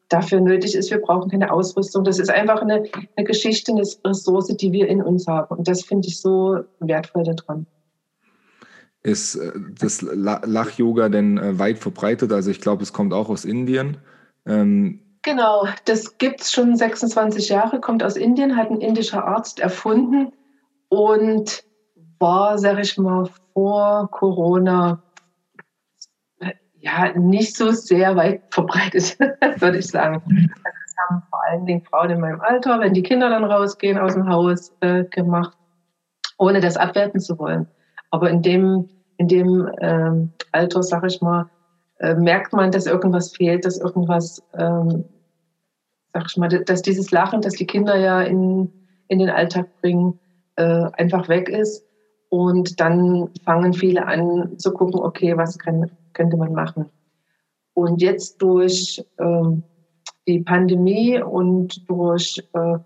dafür 0.09 0.39
nötig 0.39 0.75
ist. 0.75 0.89
Wir 0.89 1.01
brauchen 1.01 1.29
keine 1.29 1.51
Ausrüstung. 1.51 2.03
Das 2.03 2.19
ist 2.19 2.29
einfach 2.29 2.61
eine, 2.61 2.83
eine 3.15 3.25
Geschichte, 3.25 3.71
eine 3.71 3.83
Ressource, 4.05 4.47
die 4.47 4.71
wir 4.71 4.87
in 4.87 5.01
uns 5.01 5.27
haben. 5.27 5.57
Und 5.57 5.67
das 5.67 5.83
finde 5.83 6.07
ich 6.07 6.19
so 6.19 6.59
wertvoll 6.79 7.23
daran. 7.23 7.65
Ist 9.03 9.35
äh, 9.35 9.51
das 9.79 10.01
Lach-Yoga 10.01 11.09
denn 11.09 11.37
äh, 11.37 11.59
weit 11.59 11.79
verbreitet? 11.79 12.31
Also 12.31 12.51
ich 12.51 12.61
glaube, 12.61 12.83
es 12.83 12.93
kommt 12.93 13.13
auch 13.13 13.29
aus 13.29 13.45
Indien. 13.45 13.97
Ähm 14.45 15.01
genau, 15.21 15.67
das 15.85 16.17
gibt 16.17 16.41
es 16.41 16.51
schon 16.51 16.75
26 16.75 17.49
Jahre, 17.49 17.79
kommt 17.79 18.03
aus 18.03 18.15
Indien, 18.15 18.55
hat 18.55 18.69
ein 18.69 18.81
indischer 18.81 19.25
Arzt 19.25 19.59
erfunden 19.59 20.33
und 20.89 21.63
war, 22.19 22.57
sag 22.57 22.79
ich 22.79 22.97
mal, 22.97 23.29
vor 23.53 24.09
Corona 24.11 25.03
ja 26.87 27.17
nicht 27.17 27.55
so 27.55 27.71
sehr 27.71 28.15
weit 28.15 28.41
verbreitet, 28.49 29.17
würde 29.59 29.77
ich 29.77 29.87
sagen. 29.87 30.21
Also 30.25 30.47
das 30.63 30.95
haben 31.09 31.23
vor 31.29 31.39
allen 31.47 31.65
Dingen 31.65 31.81
Frauen 31.83 32.09
in 32.09 32.19
meinem 32.19 32.41
Alter, 32.41 32.79
wenn 32.79 32.93
die 32.93 33.03
Kinder 33.03 33.29
dann 33.29 33.43
rausgehen 33.43 33.97
aus 33.97 34.13
dem 34.13 34.27
Haus, 34.27 34.73
äh, 34.81 35.03
gemacht, 35.05 35.57
ohne 36.37 36.59
das 36.59 36.77
abwerten 36.77 37.19
zu 37.19 37.37
wollen. 37.37 37.67
Aber 38.11 38.29
in 38.29 38.41
dem, 38.41 38.89
in 39.17 39.27
dem 39.27 39.69
ähm, 39.81 40.31
Alter, 40.51 40.83
sag 40.83 41.03
ich 41.05 41.21
mal, 41.21 41.49
äh, 41.99 42.15
merkt 42.15 42.53
man, 42.53 42.71
dass 42.71 42.85
irgendwas 42.85 43.35
fehlt, 43.35 43.65
dass 43.65 43.79
irgendwas, 43.79 44.41
ähm, 44.57 45.05
sag 46.13 46.25
ich 46.27 46.37
mal, 46.37 46.47
dass 46.47 46.81
dieses 46.81 47.11
Lachen, 47.11 47.41
das 47.41 47.53
die 47.53 47.65
Kinder 47.65 47.95
ja 47.97 48.21
in, 48.21 48.71
in 49.07 49.19
den 49.19 49.29
Alltag 49.29 49.67
bringen, 49.81 50.19
äh, 50.55 50.89
einfach 50.93 51.27
weg 51.27 51.49
ist. 51.49 51.83
Und 52.29 52.79
dann 52.79 53.29
fangen 53.45 53.73
viele 53.73 54.05
an 54.05 54.59
zu 54.59 54.73
gucken, 54.73 54.99
okay, 54.99 55.37
was 55.37 55.57
kann, 55.57 55.89
könnte 56.17 56.35
man 56.35 56.51
machen. 56.51 56.89
Und 57.73 58.01
jetzt 58.01 58.41
durch 58.41 59.05
ähm, 59.19 59.63
die 60.27 60.39
Pandemie 60.39 61.21
und 61.21 61.87
durch 61.89 62.43
äh, 62.53 62.79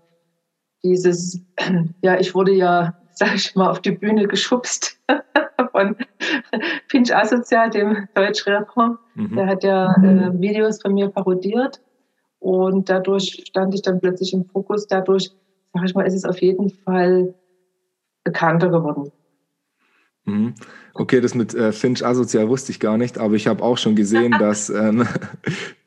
dieses, 0.84 1.40
ja, 2.02 2.20
ich 2.20 2.34
wurde 2.34 2.52
ja, 2.52 2.94
sag 3.12 3.34
ich 3.34 3.54
mal, 3.54 3.70
auf 3.70 3.80
die 3.80 3.92
Bühne 3.92 4.28
geschubst 4.28 4.98
von 5.72 5.96
Finch 6.88 7.14
Asozial, 7.14 7.70
dem 7.70 8.08
Deutschrapper. 8.14 8.98
Mhm. 9.14 9.34
Der 9.34 9.46
hat 9.46 9.64
ja 9.64 9.92
äh, 10.02 10.40
Videos 10.40 10.80
von 10.80 10.94
mir 10.94 11.08
parodiert 11.08 11.80
und 12.38 12.88
dadurch 12.88 13.44
stand 13.48 13.74
ich 13.74 13.82
dann 13.82 14.00
plötzlich 14.00 14.32
im 14.34 14.44
Fokus. 14.44 14.86
Dadurch, 14.86 15.30
sag 15.72 15.84
ich 15.84 15.94
mal, 15.94 16.06
ist 16.06 16.14
es 16.14 16.24
auf 16.24 16.40
jeden 16.42 16.70
Fall 16.70 17.34
bekannter 18.24 18.68
geworden. 18.68 19.10
Mhm. 20.24 20.54
Okay, 20.94 21.20
das 21.20 21.34
mit 21.34 21.54
äh, 21.54 21.72
Finch 21.72 22.04
asozial 22.04 22.48
wusste 22.48 22.70
ich 22.72 22.80
gar 22.80 22.98
nicht, 22.98 23.18
aber 23.18 23.34
ich 23.34 23.46
habe 23.46 23.62
auch 23.62 23.78
schon 23.78 23.96
gesehen, 23.96 24.32
dass, 24.38 24.70
ähm, 24.70 25.06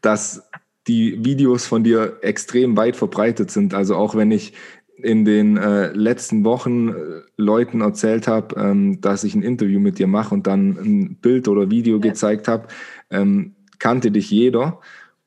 dass 0.02 0.50
die 0.88 1.24
Videos 1.24 1.66
von 1.66 1.84
dir 1.84 2.18
extrem 2.22 2.78
weit 2.78 2.96
verbreitet 2.96 3.52
sind. 3.52 3.74
Also 3.74 3.96
auch 3.96 4.16
wenn 4.16 4.32
ich 4.32 4.54
in 4.98 5.26
den 5.26 5.58
äh, 5.58 5.88
letzten 5.88 6.44
Wochen 6.46 6.90
äh, 6.90 6.94
Leuten 7.38 7.82
erzählt 7.82 8.28
habe, 8.28 8.56
ähm, 8.60 9.02
dass 9.02 9.24
ich 9.24 9.36
ein 9.36 9.42
Interview 9.42 9.80
mit 9.80 10.00
dir 10.00 10.08
mache 10.08 10.34
und 10.34 10.48
dann 10.48 10.78
ein 10.78 11.16
Bild 11.16 11.48
oder 11.48 11.70
Video 11.70 11.98
ja. 11.98 12.02
gezeigt 12.02 12.48
habe, 12.48 12.68
ähm, 13.10 13.56
kannte 13.80 14.12
dich 14.12 14.30
jeder. 14.32 14.80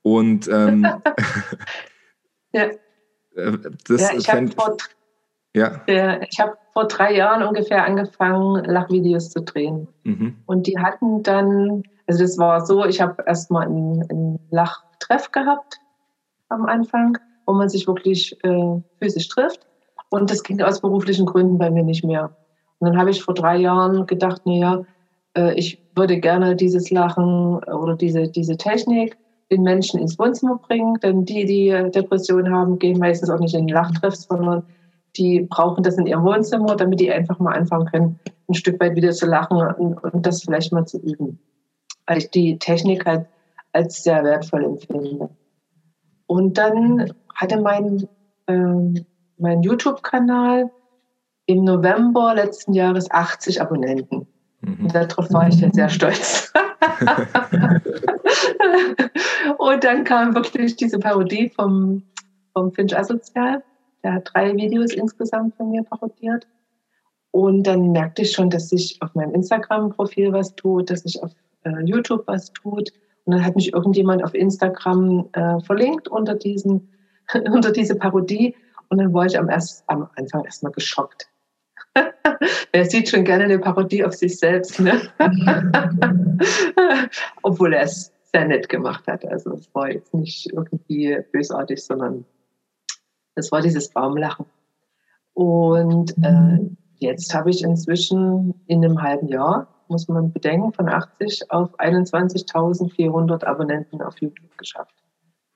Und 0.02 0.48
ähm, 0.48 0.86
ja. 2.52 2.70
Äh, 3.34 3.58
das 3.86 4.00
ja, 4.00 4.16
ich 4.16 4.28
habe 4.30 4.50
ja. 5.54 6.20
ich 6.28 6.40
hab 6.40 6.67
vor 6.78 6.86
drei 6.86 7.16
Jahren 7.16 7.42
ungefähr 7.42 7.84
angefangen, 7.84 8.64
Lachvideos 8.64 9.30
zu 9.30 9.42
drehen. 9.42 9.88
Mhm. 10.04 10.36
Und 10.46 10.68
die 10.68 10.78
hatten 10.78 11.24
dann, 11.24 11.82
also 12.06 12.22
das 12.22 12.38
war 12.38 12.64
so, 12.64 12.84
ich 12.84 13.00
habe 13.00 13.24
erstmal 13.26 13.66
einen, 13.66 14.08
einen 14.08 14.38
Lachtreff 14.50 15.32
gehabt 15.32 15.80
am 16.50 16.66
Anfang, 16.66 17.18
wo 17.46 17.54
man 17.54 17.68
sich 17.68 17.88
wirklich 17.88 18.38
äh, 18.44 18.80
physisch 19.00 19.26
trifft. 19.26 19.66
Und 20.10 20.30
das 20.30 20.44
ging 20.44 20.62
aus 20.62 20.80
beruflichen 20.80 21.26
Gründen 21.26 21.58
bei 21.58 21.68
mir 21.68 21.82
nicht 21.82 22.04
mehr. 22.04 22.30
Und 22.78 22.90
dann 22.90 22.96
habe 22.96 23.10
ich 23.10 23.24
vor 23.24 23.34
drei 23.34 23.56
Jahren 23.56 24.06
gedacht, 24.06 24.42
naja, 24.44 24.84
äh, 25.36 25.54
ich 25.54 25.82
würde 25.96 26.20
gerne 26.20 26.54
dieses 26.54 26.92
Lachen 26.92 27.56
oder 27.56 27.96
diese, 27.96 28.28
diese 28.28 28.56
Technik 28.56 29.18
den 29.50 29.62
Menschen 29.62 29.98
ins 29.98 30.16
Wohnzimmer 30.16 30.58
bringen, 30.58 30.94
denn 31.02 31.24
die, 31.24 31.44
die 31.44 31.90
Depressionen 31.90 32.54
haben, 32.54 32.78
gehen 32.78 33.00
meistens 33.00 33.30
auch 33.30 33.40
nicht 33.40 33.56
in 33.56 33.66
den 33.66 33.74
Lachtreff, 33.74 34.14
sondern 34.14 34.62
die 35.16 35.40
brauchen 35.40 35.82
das 35.82 35.98
in 35.98 36.06
ihrem 36.06 36.24
Wohnzimmer, 36.24 36.76
damit 36.76 37.00
die 37.00 37.10
einfach 37.10 37.38
mal 37.38 37.54
anfangen 37.54 37.86
können, 37.86 38.20
ein 38.48 38.54
Stück 38.54 38.80
weit 38.80 38.96
wieder 38.96 39.12
zu 39.12 39.26
lachen 39.26 39.56
und, 39.56 40.04
und 40.04 40.26
das 40.26 40.42
vielleicht 40.42 40.72
mal 40.72 40.86
zu 40.86 41.00
üben. 41.00 41.38
Weil 42.06 42.18
ich 42.18 42.30
die 42.30 42.58
Technik 42.58 43.06
halt 43.06 43.26
als 43.72 44.02
sehr 44.02 44.24
wertvoll 44.24 44.64
empfinde. 44.64 45.30
Und 46.26 46.58
dann 46.58 47.12
hatte 47.34 47.60
mein, 47.60 48.08
äh, 48.46 49.02
mein 49.38 49.62
YouTube-Kanal 49.62 50.70
im 51.46 51.64
November 51.64 52.34
letzten 52.34 52.74
Jahres 52.74 53.10
80 53.10 53.60
Abonnenten. 53.60 54.26
Mhm. 54.60 54.84
Und 54.84 54.94
darauf 54.94 55.32
war 55.32 55.48
ich 55.48 55.60
jetzt 55.60 55.76
sehr 55.76 55.88
stolz. 55.88 56.52
und 59.58 59.84
dann 59.84 60.04
kam 60.04 60.34
wirklich 60.34 60.76
diese 60.76 60.98
Parodie 60.98 61.48
vom, 61.48 62.02
vom 62.52 62.72
Finch 62.72 62.96
Asozial. 62.96 63.62
Der 64.02 64.14
hat 64.14 64.30
drei 64.32 64.54
Videos 64.54 64.92
insgesamt 64.92 65.54
von 65.56 65.70
mir 65.70 65.82
parodiert. 65.82 66.46
Und 67.30 67.64
dann 67.64 67.92
merkte 67.92 68.22
ich 68.22 68.32
schon, 68.32 68.50
dass 68.50 68.68
sich 68.70 68.98
auf 69.00 69.14
meinem 69.14 69.34
Instagram-Profil 69.34 70.32
was 70.32 70.54
tut, 70.56 70.90
dass 70.90 71.00
sich 71.00 71.22
auf 71.22 71.32
äh, 71.64 71.84
YouTube 71.84 72.26
was 72.26 72.52
tut. 72.52 72.90
Und 73.24 73.32
dann 73.32 73.44
hat 73.44 73.56
mich 73.56 73.72
irgendjemand 73.72 74.24
auf 74.24 74.34
Instagram 74.34 75.28
äh, 75.32 75.60
verlinkt 75.60 76.08
unter, 76.08 76.34
diesen, 76.34 76.88
unter 77.52 77.72
diese 77.72 77.96
Parodie. 77.96 78.54
Und 78.88 78.98
dann 78.98 79.12
war 79.12 79.26
ich 79.26 79.38
am, 79.38 79.50
erst, 79.50 79.84
am 79.88 80.08
Anfang 80.16 80.44
erstmal 80.44 80.72
geschockt. 80.72 81.28
er 82.72 82.84
sieht 82.84 83.08
schon 83.08 83.24
gerne 83.24 83.44
eine 83.44 83.58
Parodie 83.58 84.04
auf 84.04 84.14
sich 84.14 84.38
selbst, 84.38 84.80
ne? 84.80 85.00
obwohl 87.42 87.74
er 87.74 87.82
es 87.82 88.12
sehr 88.32 88.46
nett 88.46 88.68
gemacht 88.68 89.06
hat. 89.06 89.26
Also 89.26 89.52
es 89.54 89.74
war 89.74 89.90
jetzt 89.90 90.14
nicht 90.14 90.50
irgendwie 90.52 91.18
bösartig, 91.32 91.84
sondern 91.84 92.24
das 93.38 93.52
war 93.52 93.60
dieses 93.60 93.90
Baumlachen. 93.90 94.46
Und 95.32 96.10
äh, 96.18 96.58
jetzt 96.96 97.32
habe 97.32 97.50
ich 97.50 97.62
inzwischen 97.62 98.52
in 98.66 98.84
einem 98.84 99.00
halben 99.00 99.28
Jahr, 99.28 99.68
muss 99.86 100.08
man 100.08 100.32
bedenken, 100.32 100.72
von 100.72 100.88
80 100.88 101.52
auf 101.52 101.78
21.400 101.78 103.44
Abonnenten 103.44 104.02
auf 104.02 104.20
YouTube 104.20 104.58
geschafft. 104.58 104.92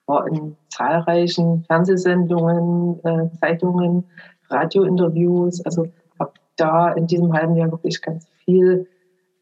War 0.05 0.25
in 0.27 0.55
zahlreichen 0.69 1.65
Fernsehsendungen, 1.65 3.03
äh, 3.03 3.29
Zeitungen, 3.41 4.05
Radiointerviews. 4.49 5.65
Also 5.65 5.89
habe 6.17 6.31
da 6.55 6.93
in 6.93 7.05
diesem 7.05 7.33
halben 7.33 7.57
Jahr 7.57 7.69
wirklich 7.69 8.01
ganz 8.01 8.25
viel 8.45 8.87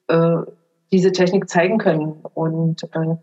äh, 0.08 0.38
diese 0.92 1.12
Technik 1.12 1.48
zeigen 1.48 1.78
können. 1.78 2.14
Und 2.34 2.84
äh, 2.96 3.18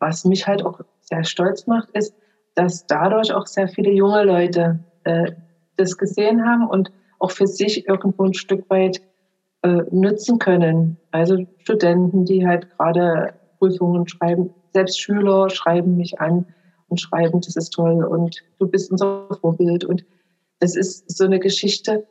was 0.00 0.24
mich 0.24 0.48
halt 0.48 0.64
auch 0.66 0.80
sehr 1.00 1.22
stolz 1.22 1.68
macht, 1.68 1.90
ist, 1.90 2.12
dass 2.54 2.86
dadurch 2.86 3.32
auch 3.32 3.46
sehr 3.46 3.68
viele 3.68 3.92
junge 3.92 4.24
Leute 4.24 4.80
äh, 5.04 5.32
das 5.76 5.96
gesehen 5.96 6.44
haben 6.44 6.68
und 6.68 6.92
auch 7.18 7.30
für 7.30 7.46
sich 7.46 7.88
irgendwo 7.88 8.24
ein 8.24 8.34
Stück 8.34 8.68
weit 8.70 9.00
äh, 9.62 9.82
nutzen 9.90 10.38
können. 10.38 10.98
Also 11.10 11.46
Studenten, 11.58 12.24
die 12.24 12.46
halt 12.46 12.68
gerade 12.76 13.34
Prüfungen 13.58 14.06
schreiben, 14.06 14.50
selbst 14.72 15.00
Schüler 15.00 15.48
schreiben 15.50 15.96
mich 15.96 16.20
an 16.20 16.46
und 16.88 17.00
schreiben, 17.00 17.40
das 17.40 17.56
ist 17.56 17.70
toll 17.70 18.04
und 18.04 18.42
du 18.58 18.68
bist 18.68 18.90
unser 18.90 19.26
Vorbild. 19.40 19.84
Und 19.84 20.04
es 20.60 20.76
ist 20.76 21.16
so 21.16 21.24
eine 21.24 21.38
Geschichte, 21.38 22.06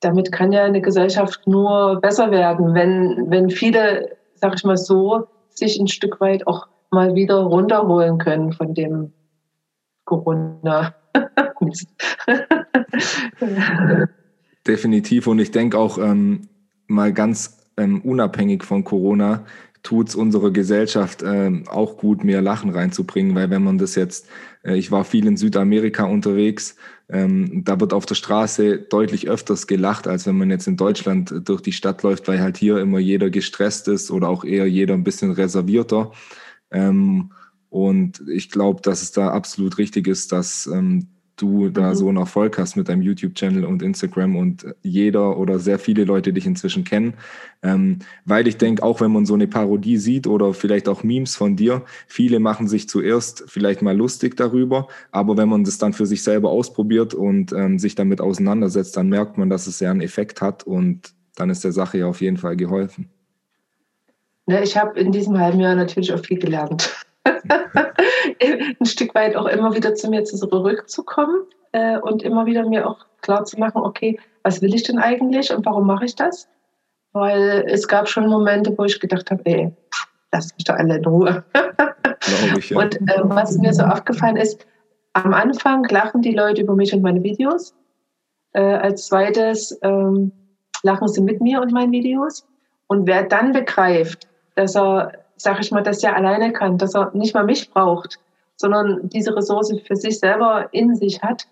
damit 0.00 0.32
kann 0.32 0.52
ja 0.52 0.64
eine 0.64 0.80
Gesellschaft 0.80 1.46
nur 1.46 2.00
besser 2.00 2.30
werden, 2.30 2.74
wenn, 2.74 3.30
wenn 3.30 3.50
viele, 3.50 4.16
sag 4.34 4.54
ich 4.54 4.64
mal 4.64 4.76
so, 4.76 5.26
sich 5.50 5.78
ein 5.78 5.88
Stück 5.88 6.20
weit 6.20 6.46
auch 6.46 6.68
mal 6.90 7.14
wieder 7.14 7.40
runterholen 7.40 8.18
können 8.18 8.52
von 8.52 8.74
dem 8.74 9.12
Corona. 10.08 10.94
Definitiv. 14.66 15.26
Und 15.26 15.38
ich 15.38 15.50
denke 15.50 15.78
auch 15.78 15.98
ähm, 15.98 16.48
mal 16.86 17.12
ganz 17.12 17.68
ähm, 17.76 18.00
unabhängig 18.00 18.64
von 18.64 18.84
Corona, 18.84 19.44
tut 19.82 20.08
es 20.08 20.14
unserer 20.14 20.50
Gesellschaft 20.50 21.22
äh, 21.22 21.62
auch 21.68 21.98
gut, 21.98 22.24
mehr 22.24 22.40
Lachen 22.40 22.70
reinzubringen, 22.70 23.34
weil 23.34 23.50
wenn 23.50 23.62
man 23.62 23.76
das 23.76 23.96
jetzt, 23.96 24.28
äh, 24.64 24.76
ich 24.76 24.90
war 24.90 25.04
viel 25.04 25.26
in 25.26 25.36
Südamerika 25.36 26.04
unterwegs, 26.04 26.76
ähm, 27.10 27.62
da 27.64 27.78
wird 27.78 27.92
auf 27.92 28.06
der 28.06 28.14
Straße 28.14 28.78
deutlich 28.78 29.28
öfters 29.28 29.66
gelacht, 29.66 30.08
als 30.08 30.26
wenn 30.26 30.38
man 30.38 30.50
jetzt 30.50 30.66
in 30.66 30.78
Deutschland 30.78 31.34
durch 31.44 31.60
die 31.60 31.72
Stadt 31.72 32.02
läuft, 32.02 32.28
weil 32.28 32.40
halt 32.40 32.56
hier 32.56 32.78
immer 32.78 32.98
jeder 32.98 33.28
gestresst 33.28 33.88
ist 33.88 34.10
oder 34.10 34.28
auch 34.28 34.44
eher 34.44 34.66
jeder 34.66 34.94
ein 34.94 35.04
bisschen 35.04 35.32
reservierter. 35.32 36.12
Ähm, 36.70 37.30
und 37.70 38.22
ich 38.28 38.50
glaube, 38.50 38.80
dass 38.82 39.02
es 39.02 39.12
da 39.12 39.28
absolut 39.28 39.78
richtig 39.78 40.06
ist, 40.06 40.32
dass 40.32 40.66
ähm, 40.66 41.08
du 41.40 41.68
da 41.70 41.90
mhm. 41.90 41.94
so 41.94 42.08
einen 42.08 42.18
Erfolg 42.18 42.58
hast 42.58 42.76
mit 42.76 42.88
deinem 42.88 43.02
YouTube-Channel 43.02 43.64
und 43.64 43.82
Instagram 43.82 44.36
und 44.36 44.66
jeder 44.82 45.38
oder 45.38 45.58
sehr 45.58 45.78
viele 45.78 46.04
Leute 46.04 46.32
dich 46.32 46.46
inzwischen 46.46 46.84
kennen. 46.84 47.14
Ähm, 47.62 48.00
weil 48.24 48.46
ich 48.48 48.56
denke, 48.56 48.82
auch 48.82 49.00
wenn 49.00 49.12
man 49.12 49.26
so 49.26 49.34
eine 49.34 49.46
Parodie 49.46 49.96
sieht 49.96 50.26
oder 50.26 50.52
vielleicht 50.54 50.88
auch 50.88 51.02
Memes 51.02 51.36
von 51.36 51.56
dir, 51.56 51.82
viele 52.06 52.40
machen 52.40 52.68
sich 52.68 52.88
zuerst 52.88 53.44
vielleicht 53.46 53.82
mal 53.82 53.96
lustig 53.96 54.36
darüber, 54.36 54.88
aber 55.10 55.36
wenn 55.36 55.48
man 55.48 55.64
das 55.64 55.78
dann 55.78 55.92
für 55.92 56.06
sich 56.06 56.22
selber 56.22 56.50
ausprobiert 56.50 57.14
und 57.14 57.52
ähm, 57.52 57.78
sich 57.78 57.94
damit 57.94 58.20
auseinandersetzt, 58.20 58.96
dann 58.96 59.08
merkt 59.08 59.38
man, 59.38 59.50
dass 59.50 59.66
es 59.66 59.80
ja 59.80 59.90
einen 59.90 60.00
Effekt 60.00 60.40
hat 60.40 60.64
und 60.64 61.14
dann 61.36 61.50
ist 61.50 61.64
der 61.64 61.72
Sache 61.72 61.98
ja 61.98 62.06
auf 62.06 62.20
jeden 62.20 62.36
Fall 62.36 62.56
geholfen. 62.56 63.08
Ja, 64.46 64.62
ich 64.62 64.76
habe 64.76 64.98
in 64.98 65.12
diesem 65.12 65.38
halben 65.38 65.60
Jahr 65.60 65.74
natürlich 65.74 66.12
auch 66.12 66.24
viel 66.24 66.38
gelernt. 66.38 67.06
ein 68.80 68.86
Stück 68.86 69.14
weit 69.14 69.36
auch 69.36 69.46
immer 69.46 69.74
wieder 69.74 69.94
zu 69.94 70.08
mir 70.08 70.24
zurückzukommen 70.24 71.42
äh, 71.72 71.98
und 71.98 72.22
immer 72.22 72.46
wieder 72.46 72.66
mir 72.68 72.88
auch 72.88 73.06
klar 73.20 73.44
zu 73.44 73.58
machen, 73.58 73.82
okay, 73.82 74.18
was 74.42 74.62
will 74.62 74.74
ich 74.74 74.84
denn 74.84 74.98
eigentlich 74.98 75.52
und 75.52 75.66
warum 75.66 75.86
mache 75.86 76.04
ich 76.04 76.14
das? 76.14 76.48
Weil 77.12 77.64
es 77.68 77.88
gab 77.88 78.08
schon 78.08 78.28
Momente, 78.28 78.76
wo 78.76 78.84
ich 78.84 79.00
gedacht 79.00 79.30
habe, 79.30 79.42
ey, 79.44 79.72
lass 80.32 80.54
mich 80.56 80.64
doch 80.64 80.74
alle 80.74 80.96
in 80.96 81.04
Ruhe. 81.04 81.44
ich, 82.58 82.70
ja. 82.70 82.78
Und 82.78 82.96
äh, 82.96 83.20
was 83.24 83.56
mir 83.58 83.72
so 83.72 83.82
aufgefallen 83.82 84.36
ist, 84.36 84.66
am 85.14 85.32
Anfang 85.34 85.84
lachen 85.88 86.22
die 86.22 86.34
Leute 86.34 86.62
über 86.62 86.74
mich 86.74 86.92
und 86.92 87.02
meine 87.02 87.22
Videos. 87.22 87.74
Äh, 88.52 88.62
als 88.62 89.06
zweites 89.06 89.78
ähm, 89.82 90.32
lachen 90.82 91.08
sie 91.08 91.20
mit 91.20 91.40
mir 91.40 91.60
und 91.60 91.72
meinen 91.72 91.92
Videos. 91.92 92.46
Und 92.86 93.06
wer 93.06 93.24
dann 93.24 93.52
begreift, 93.52 94.28
dass 94.54 94.76
er 94.76 95.12
sag 95.38 95.60
ich 95.60 95.70
mal, 95.70 95.82
dass 95.82 96.02
er 96.02 96.16
alleine 96.16 96.52
kann, 96.52 96.78
dass 96.78 96.94
er 96.94 97.10
nicht 97.14 97.34
mal 97.34 97.44
mich 97.44 97.70
braucht, 97.70 98.18
sondern 98.56 99.08
diese 99.08 99.34
Ressource 99.34 99.72
für 99.86 99.96
sich 99.96 100.18
selber 100.18 100.68
in 100.72 100.94
sich 100.94 101.22
hat, 101.22 101.46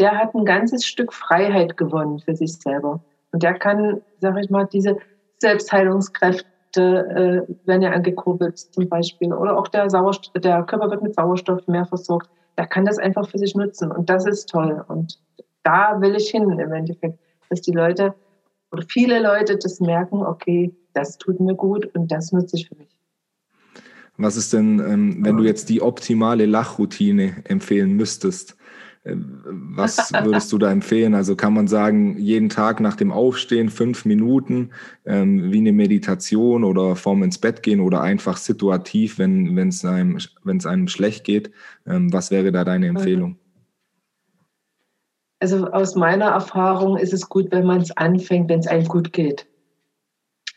der 0.00 0.16
hat 0.16 0.34
ein 0.34 0.44
ganzes 0.44 0.86
Stück 0.86 1.12
Freiheit 1.12 1.76
gewonnen 1.76 2.20
für 2.20 2.34
sich 2.34 2.54
selber. 2.56 3.00
Und 3.32 3.42
der 3.42 3.54
kann, 3.54 4.00
sag 4.20 4.38
ich 4.38 4.50
mal, 4.50 4.66
diese 4.66 4.96
Selbstheilungskräfte, 5.38 6.46
äh, 7.48 7.54
wenn 7.64 7.82
er 7.82 7.92
angekurbelt 7.92 8.58
zum 8.58 8.88
Beispiel, 8.88 9.32
oder 9.32 9.58
auch 9.58 9.68
der, 9.68 9.90
Sauerstoff, 9.90 10.32
der 10.40 10.62
Körper 10.62 10.90
wird 10.90 11.02
mit 11.02 11.14
Sauerstoff 11.14 11.66
mehr 11.66 11.86
versorgt, 11.86 12.30
der 12.56 12.66
kann 12.66 12.84
das 12.84 12.98
einfach 12.98 13.28
für 13.28 13.38
sich 13.38 13.54
nutzen. 13.54 13.90
Und 13.90 14.08
das 14.08 14.26
ist 14.26 14.48
toll. 14.48 14.84
Und 14.88 15.18
da 15.62 16.00
will 16.00 16.14
ich 16.14 16.30
hin 16.30 16.48
im 16.50 16.72
Endeffekt, 16.72 17.18
dass 17.50 17.60
die 17.60 17.72
Leute 17.72 18.14
oder 18.70 18.84
viele 18.88 19.20
Leute 19.20 19.58
das 19.58 19.80
merken, 19.80 20.24
okay, 20.24 20.74
das 20.94 21.18
tut 21.18 21.40
mir 21.40 21.54
gut 21.54 21.94
und 21.94 22.10
das 22.10 22.32
nutze 22.32 22.56
ich 22.56 22.68
für 22.68 22.76
mich. 22.76 22.91
Was 24.22 24.36
ist 24.36 24.52
denn, 24.52 24.78
ähm, 24.80 25.24
wenn 25.24 25.36
du 25.36 25.44
jetzt 25.44 25.68
die 25.68 25.82
optimale 25.82 26.46
Lachroutine 26.46 27.44
empfehlen 27.44 27.92
müsstest? 27.94 28.56
Äh, 29.04 29.16
was 29.16 30.12
würdest 30.24 30.52
du 30.52 30.58
da 30.58 30.70
empfehlen? 30.70 31.14
Also 31.14 31.36
kann 31.36 31.54
man 31.54 31.66
sagen, 31.66 32.18
jeden 32.18 32.48
Tag 32.48 32.80
nach 32.80 32.96
dem 32.96 33.10
Aufstehen 33.10 33.68
fünf 33.68 34.04
Minuten 34.04 34.70
ähm, 35.04 35.52
wie 35.52 35.58
eine 35.58 35.72
Meditation 35.72 36.64
oder 36.64 36.96
vorm 36.96 37.22
ins 37.22 37.38
Bett 37.38 37.62
gehen 37.62 37.80
oder 37.80 38.00
einfach 38.00 38.36
situativ, 38.36 39.18
wenn 39.18 39.56
es 39.68 39.84
einem, 39.84 40.18
einem 40.44 40.88
schlecht 40.88 41.24
geht. 41.24 41.50
Ähm, 41.86 42.12
was 42.12 42.30
wäre 42.30 42.52
da 42.52 42.64
deine 42.64 42.86
Empfehlung? 42.86 43.36
Also 45.40 45.66
aus 45.66 45.96
meiner 45.96 46.26
Erfahrung 46.26 46.96
ist 46.96 47.12
es 47.12 47.28
gut, 47.28 47.50
wenn 47.50 47.66
man 47.66 47.80
es 47.80 47.96
anfängt, 47.96 48.48
wenn 48.48 48.60
es 48.60 48.68
einem 48.68 48.86
gut 48.86 49.12
geht. 49.12 49.48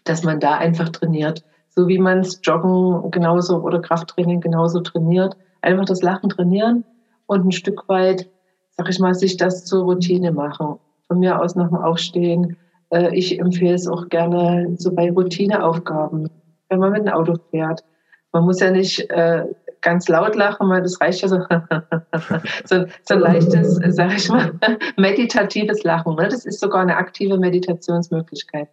Dass 0.03 0.21
man 0.21 0.39
da 0.39 0.59
einfach 0.59 0.89
trainiert 0.89 1.43
so 1.75 1.87
wie 1.87 1.99
man 1.99 2.19
es 2.19 2.39
Joggen 2.41 3.11
genauso 3.11 3.61
oder 3.61 3.81
Krafttraining 3.81 4.41
genauso 4.41 4.79
trainiert. 4.79 5.35
Einfach 5.61 5.85
das 5.85 6.01
Lachen 6.01 6.29
trainieren 6.29 6.85
und 7.27 7.45
ein 7.45 7.51
Stück 7.51 7.87
weit, 7.89 8.29
sag 8.71 8.89
ich 8.89 8.99
mal, 8.99 9.13
sich 9.13 9.37
das 9.37 9.65
zur 9.65 9.83
Routine 9.83 10.31
machen. 10.31 10.77
Von 11.07 11.19
mir 11.19 11.39
aus 11.39 11.55
nach 11.55 11.67
dem 11.67 11.77
Aufstehen. 11.77 12.57
Äh, 12.91 13.15
ich 13.15 13.39
empfehle 13.39 13.75
es 13.75 13.87
auch 13.87 14.09
gerne 14.09 14.73
so 14.77 14.93
bei 14.93 15.11
Routineaufgaben, 15.11 16.29
wenn 16.69 16.79
man 16.79 16.93
mit 16.93 17.05
dem 17.05 17.13
Auto 17.13 17.35
fährt. 17.51 17.83
Man 18.31 18.45
muss 18.45 18.59
ja 18.59 18.71
nicht 18.71 19.09
äh, 19.11 19.45
ganz 19.81 20.07
laut 20.07 20.35
lachen, 20.35 20.69
weil 20.69 20.81
das 20.81 20.99
reicht 20.99 21.21
ja 21.21 21.27
so, 21.27 21.37
so, 22.65 22.85
so 23.03 23.13
ein 23.13 23.19
leichtes, 23.19 23.79
sag 23.95 24.15
ich 24.15 24.29
mal, 24.29 24.51
meditatives 24.97 25.83
Lachen. 25.83 26.15
Ne? 26.15 26.27
Das 26.27 26.45
ist 26.45 26.59
sogar 26.59 26.81
eine 26.81 26.97
aktive 26.97 27.37
Meditationsmöglichkeit. 27.37 28.69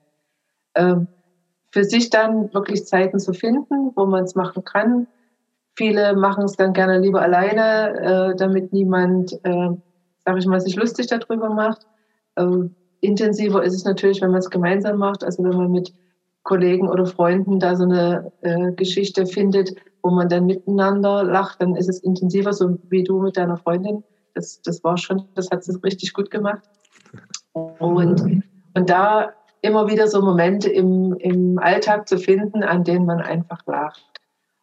Ähm, 0.74 1.06
für 1.72 1.84
sich 1.84 2.10
dann 2.10 2.52
wirklich 2.52 2.84
Zeiten 2.86 3.18
zu 3.18 3.32
finden, 3.32 3.92
wo 3.96 4.04
man 4.04 4.24
es 4.24 4.34
machen 4.34 4.62
kann. 4.62 5.06
Viele 5.74 6.14
machen 6.14 6.44
es 6.44 6.52
dann 6.56 6.74
gerne 6.74 6.98
lieber 6.98 7.22
alleine, 7.22 8.32
äh, 8.32 8.36
damit 8.36 8.74
niemand, 8.74 9.32
äh, 9.42 9.70
sage 10.24 10.38
ich 10.38 10.46
mal, 10.46 10.60
sich 10.60 10.76
lustig 10.76 11.06
darüber 11.06 11.48
macht. 11.48 11.86
Ähm, 12.36 12.74
intensiver 13.00 13.64
ist 13.64 13.74
es 13.74 13.84
natürlich, 13.84 14.20
wenn 14.20 14.30
man 14.30 14.40
es 14.40 14.50
gemeinsam 14.50 14.98
macht, 14.98 15.24
also 15.24 15.42
wenn 15.42 15.56
man 15.56 15.72
mit 15.72 15.94
Kollegen 16.42 16.88
oder 16.88 17.06
Freunden 17.06 17.58
da 17.58 17.74
so 17.74 17.84
eine 17.84 18.30
äh, 18.42 18.72
Geschichte 18.72 19.24
findet, 19.24 19.74
wo 20.02 20.10
man 20.10 20.28
dann 20.28 20.44
miteinander 20.44 21.24
lacht, 21.24 21.62
dann 21.62 21.74
ist 21.74 21.88
es 21.88 22.00
intensiver, 22.00 22.52
so 22.52 22.78
wie 22.90 23.02
du 23.02 23.22
mit 23.22 23.38
deiner 23.38 23.56
Freundin. 23.56 24.04
Das, 24.34 24.60
das 24.60 24.84
war 24.84 24.98
schon, 24.98 25.24
das 25.36 25.50
hat 25.50 25.64
sie 25.64 25.74
richtig 25.82 26.12
gut 26.12 26.30
gemacht. 26.30 26.62
Und, 27.52 28.42
und 28.74 28.90
da 28.90 29.32
immer 29.62 29.88
wieder 29.88 30.08
so 30.08 30.20
Momente 30.20 30.70
im, 30.70 31.14
im 31.18 31.58
Alltag 31.58 32.08
zu 32.08 32.18
finden, 32.18 32.62
an 32.62 32.84
denen 32.84 33.06
man 33.06 33.20
einfach 33.20 33.64
lacht. 33.66 34.04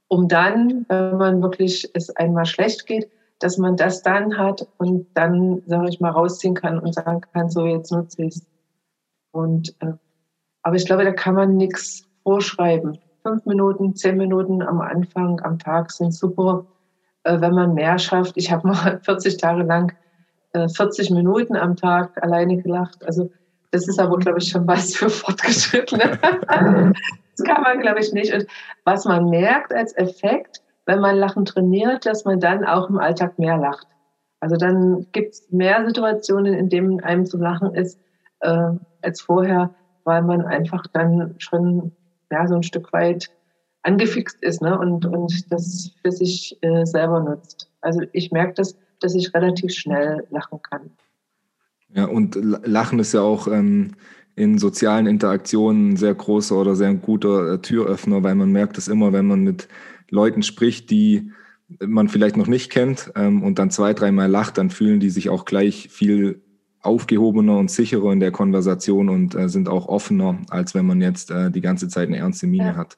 Um 0.07 0.27
dann, 0.27 0.85
wenn 0.89 1.17
man 1.17 1.41
wirklich 1.41 1.89
es 1.93 2.09
einmal 2.15 2.45
schlecht 2.45 2.85
geht, 2.85 3.09
dass 3.39 3.57
man 3.57 3.77
das 3.77 4.01
dann 4.01 4.37
hat 4.37 4.67
und 4.77 5.07
dann, 5.13 5.63
sage 5.65 5.89
ich 5.89 5.99
mal, 5.99 6.11
rausziehen 6.11 6.53
kann 6.53 6.79
und 6.79 6.93
sagen 6.93 7.21
kann, 7.33 7.49
so 7.49 7.65
jetzt 7.65 7.91
nutze 7.91 8.23
ich 8.23 8.35
es. 8.35 8.45
Und, 9.31 9.75
äh, 9.79 9.93
aber 10.61 10.75
ich 10.75 10.85
glaube, 10.85 11.05
da 11.05 11.13
kann 11.13 11.35
man 11.35 11.55
nichts 11.55 12.03
vorschreiben. 12.23 12.99
Fünf 13.23 13.45
Minuten, 13.45 13.95
zehn 13.95 14.17
Minuten 14.17 14.61
am 14.61 14.81
Anfang, 14.81 15.39
am 15.41 15.57
Tag 15.57 15.91
sind 15.91 16.13
super. 16.13 16.65
Äh, 17.23 17.39
wenn 17.39 17.53
man 17.53 17.73
mehr 17.73 17.97
schafft, 17.97 18.33
ich 18.35 18.51
habe 18.51 18.67
mal 18.67 18.99
40 19.03 19.37
Tage 19.37 19.63
lang 19.63 19.93
äh, 20.53 20.67
40 20.67 21.11
Minuten 21.11 21.55
am 21.55 21.77
Tag 21.77 22.21
alleine 22.21 22.57
gelacht. 22.57 23.05
Also 23.05 23.31
das 23.71 23.87
ist 23.87 23.99
aber, 23.99 24.17
glaube 24.17 24.39
ich, 24.39 24.49
schon 24.49 24.67
was 24.67 24.95
für 24.95 25.09
Fortgeschrittene. 25.09 26.17
das 26.47 27.45
kann 27.45 27.61
man, 27.61 27.79
glaube 27.79 27.99
ich, 27.99 28.11
nicht. 28.13 28.33
Und 28.33 28.47
was 28.83 29.05
man 29.05 29.29
merkt 29.29 29.73
als 29.73 29.95
Effekt, 29.97 30.61
wenn 30.85 30.99
man 30.99 31.17
Lachen 31.17 31.45
trainiert, 31.45 32.05
dass 32.05 32.25
man 32.25 32.39
dann 32.39 32.65
auch 32.65 32.89
im 32.89 32.97
Alltag 32.97 33.37
mehr 33.37 33.57
lacht. 33.57 33.87
Also 34.39 34.55
dann 34.55 35.05
gibt 35.11 35.33
es 35.33 35.51
mehr 35.51 35.85
Situationen, 35.85 36.53
in 36.53 36.69
denen 36.69 37.03
einem 37.03 37.25
zu 37.25 37.37
lachen 37.37 37.75
ist 37.75 37.99
äh, 38.39 38.71
als 39.01 39.21
vorher, 39.21 39.73
weil 40.03 40.21
man 40.23 40.45
einfach 40.45 40.85
dann 40.93 41.35
schon 41.37 41.91
ja, 42.31 42.47
so 42.47 42.55
ein 42.55 42.63
Stück 42.63 42.91
weit 42.93 43.29
angefixt 43.83 44.41
ist 44.41 44.61
ne? 44.61 44.77
und, 44.77 45.05
und 45.05 45.51
das 45.51 45.91
für 46.01 46.11
sich 46.11 46.57
äh, 46.61 46.85
selber 46.85 47.19
nutzt. 47.19 47.69
Also 47.81 48.01
ich 48.13 48.31
merke 48.31 48.53
das, 48.53 48.75
dass 48.99 49.15
ich 49.15 49.33
relativ 49.33 49.73
schnell 49.73 50.25
lachen 50.29 50.61
kann. 50.61 50.91
Ja, 51.93 52.05
und 52.05 52.35
Lachen 52.35 52.99
ist 52.99 53.13
ja 53.13 53.21
auch 53.21 53.47
ähm, 53.47 53.91
in 54.35 54.57
sozialen 54.57 55.07
Interaktionen 55.07 55.91
ein 55.91 55.97
sehr 55.97 56.13
großer 56.13 56.55
oder 56.55 56.75
sehr 56.75 56.93
guter 56.93 57.53
äh, 57.53 57.57
Türöffner, 57.59 58.23
weil 58.23 58.35
man 58.35 58.51
merkt 58.51 58.77
es 58.77 58.87
immer, 58.87 59.11
wenn 59.11 59.27
man 59.27 59.43
mit 59.43 59.67
Leuten 60.09 60.43
spricht, 60.43 60.89
die 60.91 61.31
man 61.85 62.09
vielleicht 62.09 62.37
noch 62.37 62.47
nicht 62.47 62.71
kennt 62.71 63.11
ähm, 63.15 63.43
und 63.43 63.59
dann 63.59 63.69
zwei, 63.69 63.93
dreimal 63.93 64.29
lacht, 64.29 64.57
dann 64.57 64.69
fühlen 64.69 64.99
die 64.99 65.09
sich 65.09 65.29
auch 65.29 65.45
gleich 65.45 65.89
viel 65.89 66.41
aufgehobener 66.81 67.57
und 67.57 67.69
sicherer 67.69 68.11
in 68.11 68.19
der 68.19 68.31
Konversation 68.31 69.09
und 69.09 69.35
äh, 69.35 69.49
sind 69.49 69.67
auch 69.67 69.87
offener, 69.87 70.39
als 70.49 70.73
wenn 70.73 70.85
man 70.85 71.01
jetzt 71.01 71.29
äh, 71.31 71.51
die 71.51 71.61
ganze 71.61 71.87
Zeit 71.87 72.07
eine 72.07 72.17
ernste 72.17 72.47
Miene 72.47 72.69
ja. 72.69 72.75
hat. 72.75 72.97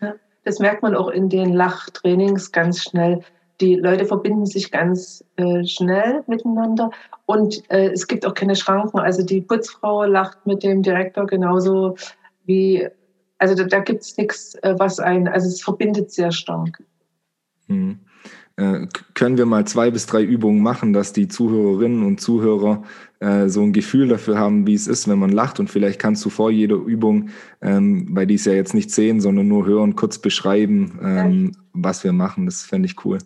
Ja, 0.00 0.14
das 0.44 0.58
merkt 0.58 0.82
man 0.82 0.94
auch 0.94 1.08
in 1.08 1.28
den 1.28 1.52
Lachtrainings 1.52 2.50
ganz 2.50 2.82
schnell 2.82 3.22
die 3.60 3.74
Leute 3.74 4.06
verbinden 4.06 4.46
sich 4.46 4.70
ganz 4.70 5.24
äh, 5.36 5.64
schnell 5.64 6.22
miteinander 6.26 6.90
und 7.26 7.62
äh, 7.70 7.90
es 7.90 8.06
gibt 8.06 8.24
auch 8.24 8.34
keine 8.34 8.54
Schranken. 8.54 8.98
Also 8.98 9.24
die 9.24 9.40
Putzfrau 9.40 10.04
lacht 10.04 10.46
mit 10.46 10.62
dem 10.62 10.82
Direktor 10.82 11.26
genauso 11.26 11.96
wie, 12.46 12.86
also 13.38 13.54
da, 13.54 13.64
da 13.64 13.80
gibt 13.80 14.02
es 14.02 14.16
nichts, 14.16 14.54
äh, 14.62 14.74
was 14.78 15.00
ein, 15.00 15.28
also 15.28 15.48
es 15.48 15.62
verbindet 15.62 16.12
sehr 16.12 16.30
stark. 16.30 16.82
Hm. 17.66 17.98
äh, 18.56 18.86
können 19.12 19.36
wir 19.36 19.44
mal 19.44 19.66
zwei 19.66 19.90
bis 19.90 20.06
drei 20.06 20.22
Übungen 20.22 20.62
machen, 20.62 20.92
dass 20.92 21.12
die 21.12 21.28
Zuhörerinnen 21.28 22.02
und 22.02 22.20
Zuhörer 22.20 22.82
äh, 23.20 23.48
so 23.48 23.62
ein 23.62 23.72
Gefühl 23.72 24.08
dafür 24.08 24.38
haben, 24.38 24.66
wie 24.66 24.74
es 24.74 24.86
ist, 24.86 25.08
wenn 25.08 25.18
man 25.18 25.30
lacht. 25.32 25.60
Und 25.60 25.68
vielleicht 25.68 25.98
kannst 25.98 26.24
du 26.24 26.30
vor 26.30 26.50
jeder 26.50 26.76
Übung, 26.76 27.28
ähm, 27.60 28.06
weil 28.12 28.26
die 28.26 28.36
es 28.36 28.46
ja 28.46 28.52
jetzt 28.52 28.72
nicht 28.72 28.90
sehen, 28.90 29.20
sondern 29.20 29.48
nur 29.48 29.66
hören, 29.66 29.96
kurz 29.96 30.18
beschreiben, 30.18 30.98
ähm, 31.02 31.52
ja. 31.52 31.60
was 31.74 32.04
wir 32.04 32.12
machen. 32.12 32.46
Das 32.46 32.62
fände 32.62 32.86
ich 32.86 33.04
cool. 33.04 33.18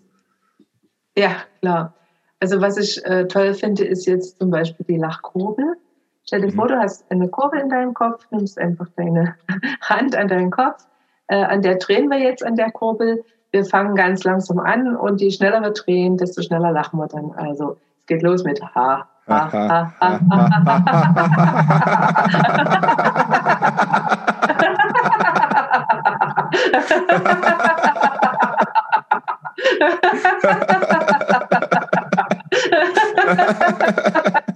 Ja, 1.16 1.36
klar. 1.60 1.94
Also 2.40 2.60
was 2.60 2.76
ich 2.76 3.04
äh, 3.04 3.26
toll 3.26 3.54
finde, 3.54 3.84
ist 3.84 4.06
jetzt 4.06 4.38
zum 4.38 4.50
Beispiel 4.50 4.84
die 4.86 4.96
Lachkurbel. 4.96 5.76
Stell 6.24 6.40
dir 6.40 6.48
mhm. 6.48 6.54
vor, 6.54 6.68
du 6.68 6.78
hast 6.78 7.04
eine 7.10 7.28
Kurbel 7.28 7.60
in 7.60 7.68
deinem 7.68 7.94
Kopf, 7.94 8.26
nimmst 8.30 8.58
einfach 8.58 8.86
deine 8.96 9.36
Hand 9.82 10.16
an 10.16 10.28
deinen 10.28 10.50
Kopf. 10.50 10.84
Äh, 11.28 11.44
an 11.44 11.62
der 11.62 11.76
drehen 11.76 12.10
wir 12.10 12.18
jetzt 12.18 12.44
an 12.44 12.56
der 12.56 12.70
Kurbel. 12.70 13.24
Wir 13.52 13.64
fangen 13.64 13.94
ganz 13.94 14.24
langsam 14.24 14.58
an 14.58 14.96
und 14.96 15.20
je 15.20 15.30
schneller 15.30 15.60
wir 15.60 15.70
drehen, 15.70 16.16
desto 16.16 16.42
schneller 16.42 16.72
lachen 16.72 16.98
wir 16.98 17.06
dann. 17.06 17.32
Also 17.32 17.76
es 18.00 18.06
geht 18.06 18.22
los 18.22 18.44
mit 18.44 18.60
Ha, 18.74 19.08
Ha, 19.28 19.52
Ha, 19.52 19.92
Ha, 20.00 20.20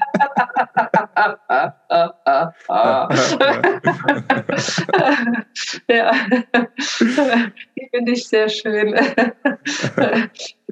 ja, 5.89 6.13
die 7.77 7.89
finde 7.91 8.13
ich 8.13 8.29
sehr 8.29 8.49
schön. 8.49 8.95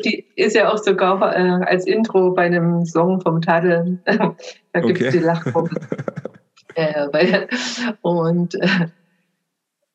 Die 0.05 0.25
ist 0.37 0.57
ja 0.57 0.71
auch 0.71 0.79
sogar 0.79 1.37
äh, 1.37 1.65
als 1.65 1.87
Intro 1.87 2.31
bei 2.33 2.47
einem 2.47 2.85
Song 2.85 3.21
vom 3.21 3.41
Tadel. 3.41 4.01
Da 4.05 4.35
gibt 4.81 5.01
es 5.01 5.09
okay. 5.09 5.19
die 5.19 5.25
Lachgruppe. 5.25 5.77
Äh, 6.75 7.47
und, 8.03 8.57
äh, 8.57 8.89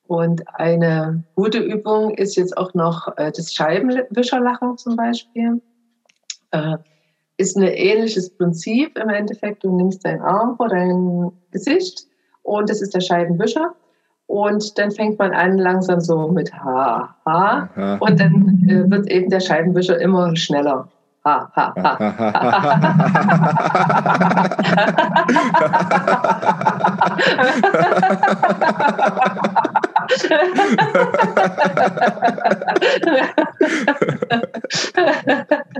und 0.08 0.41
eine 0.58 1.26
gute 1.36 1.60
Übung 1.60 2.15
ist 2.15 2.38
jetzt 2.38 2.58
auch 2.58 2.74
noch 2.74 3.13
das 3.17 3.54
Scheibenwischerlachen 3.54 4.78
zum 4.78 4.95
Beispiel. 4.95 5.62
Ist 7.39 7.56
ein 7.56 7.63
ähnliches 7.63 8.30
Prinzip 8.36 8.97
im 8.97 9.08
Endeffekt. 9.08 9.63
Du 9.63 9.73
nimmst 9.73 10.04
deinen 10.04 10.19
Arm 10.19 10.58
vor 10.58 10.67
dein 10.67 11.32
Gesicht 11.52 12.06
und 12.43 12.69
das 12.69 12.82
ist 12.82 12.93
der 12.93 12.99
Scheibenwischer. 12.99 13.75
Und 14.28 14.78
dann 14.78 14.91
fängt 14.91 15.17
man 15.17 15.32
an 15.32 15.58
langsam 15.58 16.02
so 16.02 16.28
mit 16.28 16.54
Ha, 16.54 17.15
Ha. 17.25 17.69
Aha. 17.73 17.97
Und 18.02 18.19
dann 18.19 18.67
äh, 18.67 18.91
wird 18.91 19.10
eben 19.10 19.30
der 19.30 19.39
Scheibenwischer 19.39 20.02
immer 20.02 20.36
schneller. 20.36 20.89
Ha, 21.23 21.49
ha, 21.56 21.73
ha. 21.78 21.97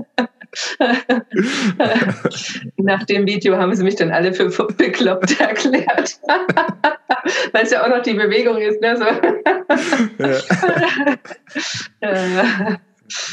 Nach 2.76 3.04
dem 3.04 3.26
Video 3.26 3.56
haben 3.56 3.74
sie 3.74 3.84
mich 3.84 3.96
dann 3.96 4.10
alle 4.10 4.32
für 4.32 4.48
bekloppt 4.48 5.40
erklärt. 5.40 6.18
Weil 7.52 7.64
es 7.64 7.70
ja 7.70 7.84
auch 7.84 7.88
noch 7.88 8.02
die 8.02 8.14
Bewegung 8.14 8.58
ist. 8.58 8.80
Ne? 8.80 8.96
So. 8.96 9.04
Ja. 12.02 12.78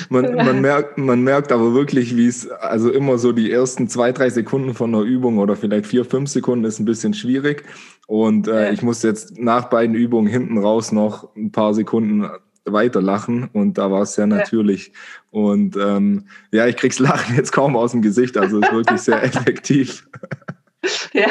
Man, 0.09 0.33
man, 0.33 0.59
merkt, 0.61 0.97
man 0.97 1.21
merkt 1.21 1.51
aber 1.51 1.75
wirklich, 1.75 2.15
wie 2.17 2.25
es, 2.27 2.49
also 2.49 2.91
immer 2.91 3.19
so 3.19 3.31
die 3.31 3.51
ersten 3.51 3.87
zwei, 3.87 4.11
drei 4.11 4.31
Sekunden 4.31 4.73
von 4.73 4.91
der 4.91 5.01
Übung 5.01 5.37
oder 5.37 5.55
vielleicht 5.55 5.85
vier, 5.85 6.03
fünf 6.03 6.31
Sekunden 6.31 6.65
ist 6.65 6.79
ein 6.79 6.85
bisschen 6.85 7.13
schwierig. 7.13 7.63
Und 8.07 8.47
äh, 8.47 8.65
ja. 8.65 8.71
ich 8.71 8.81
muss 8.81 9.03
jetzt 9.03 9.37
nach 9.37 9.69
beiden 9.69 9.95
Übungen 9.95 10.27
hinten 10.27 10.57
raus 10.57 10.91
noch 10.91 11.35
ein 11.35 11.51
paar 11.51 11.75
Sekunden 11.75 12.27
weiter 12.71 13.01
lachen 13.01 13.49
und 13.53 13.77
da 13.77 13.91
war 13.91 14.01
es 14.01 14.13
sehr 14.13 14.27
natürlich. 14.27 14.87
Ja. 14.87 14.93
Und 15.31 15.75
ähm, 15.77 16.27
ja, 16.51 16.67
ich 16.67 16.75
krieg's 16.75 16.99
Lachen 16.99 17.35
jetzt 17.35 17.51
kaum 17.51 17.75
aus 17.75 17.91
dem 17.91 18.01
Gesicht, 18.01 18.37
also 18.37 18.59
ist 18.59 18.71
wirklich 18.71 19.01
sehr 19.01 19.23
effektiv. 19.23 20.07
Ja. 21.13 21.27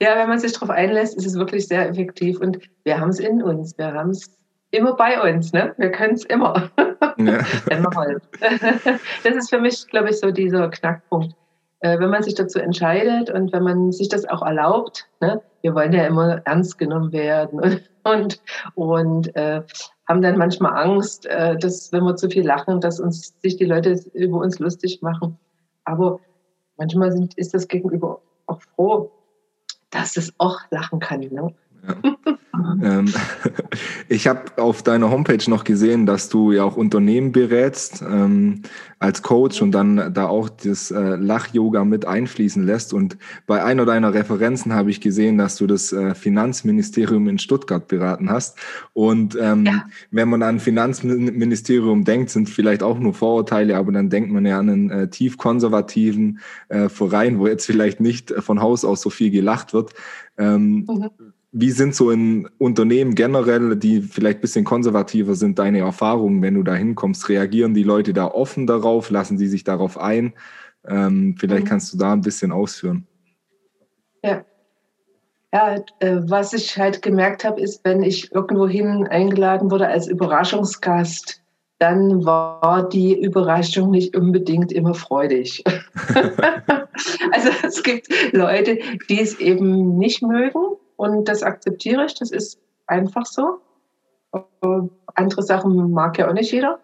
ja, 0.00 0.16
wenn 0.16 0.28
man 0.28 0.38
sich 0.38 0.52
darauf 0.52 0.70
einlässt, 0.70 1.16
ist 1.16 1.26
es 1.26 1.34
wirklich 1.34 1.66
sehr 1.66 1.88
effektiv 1.88 2.38
und 2.40 2.58
wir 2.84 3.00
haben 3.00 3.10
es 3.10 3.18
in 3.18 3.42
uns, 3.42 3.76
wir 3.78 3.92
haben 3.92 4.10
es 4.10 4.30
immer 4.70 4.94
bei 4.94 5.20
uns, 5.20 5.52
ne? 5.52 5.74
Wir 5.78 5.90
können 5.90 6.14
es 6.14 6.24
immer. 6.24 6.70
Ja. 7.18 7.44
wir. 7.66 8.20
Das 9.24 9.36
ist 9.36 9.50
für 9.50 9.60
mich, 9.60 9.86
glaube 9.88 10.10
ich, 10.10 10.18
so 10.18 10.30
dieser 10.30 10.68
Knackpunkt. 10.68 11.34
Äh, 11.80 11.98
wenn 11.98 12.10
man 12.10 12.22
sich 12.22 12.34
dazu 12.34 12.58
entscheidet 12.58 13.30
und 13.30 13.52
wenn 13.52 13.62
man 13.62 13.92
sich 13.92 14.08
das 14.08 14.26
auch 14.26 14.42
erlaubt, 14.42 15.06
ne? 15.20 15.42
wir 15.62 15.74
wollen 15.74 15.92
ja 15.92 16.06
immer 16.06 16.42
ernst 16.44 16.78
genommen 16.78 17.12
werden 17.12 17.60
und, 17.60 17.90
und, 18.04 18.42
und 18.74 19.36
äh, 19.36 19.62
haben 20.06 20.22
dann 20.22 20.36
manchmal 20.36 20.76
Angst, 20.76 21.26
äh, 21.26 21.56
dass 21.56 21.90
wenn 21.92 22.04
wir 22.04 22.16
zu 22.16 22.28
viel 22.28 22.46
lachen, 22.46 22.80
dass 22.80 23.00
uns 23.00 23.34
sich 23.40 23.56
die 23.56 23.64
Leute 23.64 23.98
über 24.12 24.38
uns 24.38 24.58
lustig 24.58 25.00
machen. 25.02 25.38
Aber 25.84 26.20
manchmal 26.76 27.12
sind, 27.12 27.36
ist 27.38 27.54
das 27.54 27.68
Gegenüber 27.68 28.20
auch 28.46 28.60
froh, 28.74 29.10
dass 29.90 30.16
es 30.16 30.34
auch 30.38 30.60
lachen 30.70 31.00
kann. 31.00 31.20
Ne? 31.20 31.54
Ähm, 32.82 33.12
ich 34.08 34.26
habe 34.26 34.42
auf 34.56 34.82
deiner 34.82 35.10
Homepage 35.10 35.48
noch 35.48 35.64
gesehen, 35.64 36.06
dass 36.06 36.28
du 36.28 36.52
ja 36.52 36.64
auch 36.64 36.76
Unternehmen 36.76 37.32
berätst 37.32 38.02
ähm, 38.02 38.62
als 38.98 39.22
Coach 39.22 39.62
und 39.62 39.72
dann 39.72 40.12
da 40.12 40.26
auch 40.26 40.48
das 40.48 40.90
äh, 40.90 41.16
Lach-Yoga 41.16 41.84
mit 41.84 42.06
einfließen 42.06 42.64
lässt. 42.64 42.92
Und 42.92 43.16
bei 43.46 43.64
einer 43.64 43.86
deiner 43.86 44.12
Referenzen 44.12 44.74
habe 44.74 44.90
ich 44.90 45.00
gesehen, 45.00 45.38
dass 45.38 45.56
du 45.56 45.66
das 45.66 45.92
äh, 45.92 46.14
Finanzministerium 46.14 47.28
in 47.28 47.38
Stuttgart 47.38 47.86
beraten 47.88 48.30
hast. 48.30 48.58
Und 48.92 49.36
ähm, 49.40 49.66
ja. 49.66 49.86
wenn 50.10 50.28
man 50.28 50.42
an 50.42 50.60
Finanzministerium 50.60 52.04
denkt, 52.04 52.30
sind 52.30 52.48
vielleicht 52.48 52.82
auch 52.82 52.98
nur 52.98 53.14
Vorurteile, 53.14 53.76
aber 53.76 53.92
dann 53.92 54.10
denkt 54.10 54.30
man 54.30 54.44
ja 54.44 54.58
an 54.58 54.68
einen 54.68 54.90
äh, 54.90 55.08
tief 55.08 55.38
konservativen 55.38 56.40
äh, 56.68 56.88
Verein, 56.88 57.38
wo 57.38 57.46
jetzt 57.46 57.66
vielleicht 57.66 58.00
nicht 58.00 58.32
von 58.38 58.60
Haus 58.60 58.84
aus 58.84 59.00
so 59.00 59.10
viel 59.10 59.30
gelacht 59.30 59.72
wird. 59.72 59.94
Ähm, 60.36 60.86
mhm 60.88 61.10
wie 61.52 61.70
sind 61.70 61.94
so 61.94 62.10
in 62.10 62.48
Unternehmen 62.58 63.14
generell, 63.14 63.76
die 63.76 64.02
vielleicht 64.02 64.38
ein 64.38 64.42
bisschen 64.42 64.64
konservativer 64.64 65.34
sind, 65.34 65.58
deine 65.58 65.80
Erfahrungen, 65.80 66.42
wenn 66.42 66.54
du 66.54 66.62
da 66.62 66.74
hinkommst? 66.74 67.28
Reagieren 67.28 67.74
die 67.74 67.82
Leute 67.82 68.12
da 68.12 68.26
offen 68.26 68.66
darauf? 68.66 69.10
Lassen 69.10 69.36
sie 69.36 69.48
sich 69.48 69.64
darauf 69.64 69.98
ein? 69.98 70.34
Ähm, 70.86 71.34
vielleicht 71.38 71.64
mhm. 71.64 71.68
kannst 71.68 71.92
du 71.92 71.98
da 71.98 72.12
ein 72.12 72.20
bisschen 72.20 72.52
ausführen. 72.52 73.06
Ja. 74.22 74.44
Ja, 75.52 75.74
äh, 75.98 76.20
was 76.28 76.52
ich 76.52 76.78
halt 76.78 77.02
gemerkt 77.02 77.44
habe, 77.44 77.60
ist, 77.60 77.84
wenn 77.84 78.04
ich 78.04 78.32
irgendwohin 78.32 79.08
eingeladen 79.08 79.72
wurde 79.72 79.88
als 79.88 80.06
Überraschungsgast, 80.06 81.42
dann 81.80 82.24
war 82.24 82.88
die 82.88 83.20
Überraschung 83.20 83.90
nicht 83.90 84.16
unbedingt 84.16 84.70
immer 84.70 84.94
freudig. 84.94 85.64
also 86.14 87.48
es 87.64 87.82
gibt 87.82 88.06
Leute, 88.32 88.78
die 89.08 89.20
es 89.20 89.40
eben 89.40 89.98
nicht 89.98 90.22
mögen 90.22 90.76
und 91.00 91.28
das 91.28 91.42
akzeptiere 91.42 92.04
ich, 92.04 92.12
das 92.12 92.30
ist 92.30 92.60
einfach 92.86 93.24
so. 93.24 93.60
Äh, 94.34 94.82
andere 95.14 95.42
Sachen 95.42 95.92
mag 95.92 96.18
ja 96.18 96.28
auch 96.28 96.34
nicht 96.34 96.52
jeder. 96.52 96.78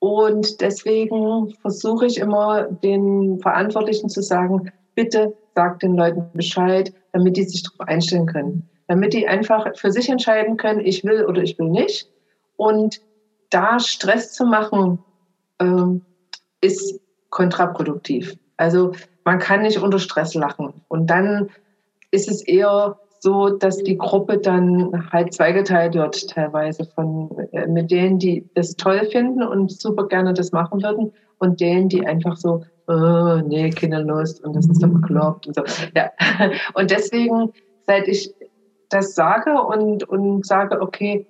Und 0.00 0.60
deswegen 0.60 1.54
versuche 1.60 2.06
ich 2.06 2.18
immer 2.18 2.64
den 2.64 3.38
Verantwortlichen 3.38 4.08
zu 4.08 4.20
sagen, 4.20 4.72
bitte 4.96 5.32
sagt 5.54 5.84
den 5.84 5.94
Leuten 5.94 6.28
Bescheid, 6.32 6.92
damit 7.12 7.36
die 7.36 7.44
sich 7.44 7.62
darauf 7.62 7.86
einstellen 7.86 8.26
können. 8.26 8.68
Damit 8.88 9.12
die 9.12 9.28
einfach 9.28 9.64
für 9.76 9.92
sich 9.92 10.08
entscheiden 10.08 10.56
können, 10.56 10.80
ich 10.80 11.04
will 11.04 11.24
oder 11.24 11.40
ich 11.40 11.56
will 11.56 11.68
nicht. 11.68 12.10
Und 12.56 13.00
da 13.50 13.78
Stress 13.78 14.32
zu 14.32 14.44
machen, 14.44 14.98
äh, 15.58 16.00
ist 16.62 17.00
kontraproduktiv. 17.28 18.34
Also 18.56 18.90
man 19.24 19.38
kann 19.38 19.62
nicht 19.62 19.78
unter 19.78 20.00
Stress 20.00 20.34
lachen. 20.34 20.82
Und 20.88 21.06
dann 21.06 21.50
ist 22.10 22.28
es 22.28 22.42
eher 22.42 22.98
so, 23.20 23.50
dass 23.50 23.78
die 23.78 23.98
Gruppe 23.98 24.38
dann 24.38 25.10
halt 25.12 25.32
zweigeteilt 25.32 25.94
wird, 25.94 26.28
teilweise 26.30 26.84
von 26.84 27.30
äh, 27.52 27.66
mit 27.66 27.90
denen, 27.90 28.18
die 28.18 28.48
das 28.54 28.76
toll 28.76 29.06
finden 29.12 29.42
und 29.42 29.70
super 29.70 30.08
gerne 30.08 30.34
das 30.34 30.52
machen 30.52 30.82
würden, 30.82 31.12
und 31.40 31.60
denen, 31.60 31.88
die 31.88 32.06
einfach 32.06 32.36
so, 32.36 32.62
oh, 32.86 33.40
nee, 33.46 33.70
keine 33.70 34.02
Lust 34.02 34.44
und 34.44 34.54
das 34.54 34.66
ist 34.68 34.82
doch 34.82 34.88
bekloppt 34.88 35.48
und 35.48 35.54
so. 35.54 35.62
Ja. 35.96 36.10
Und 36.74 36.90
deswegen, 36.90 37.52
seit 37.86 38.06
ich 38.06 38.32
das 38.90 39.14
sage 39.14 39.54
und, 39.62 40.08
und 40.08 40.44
sage, 40.44 40.80
okay, 40.80 41.26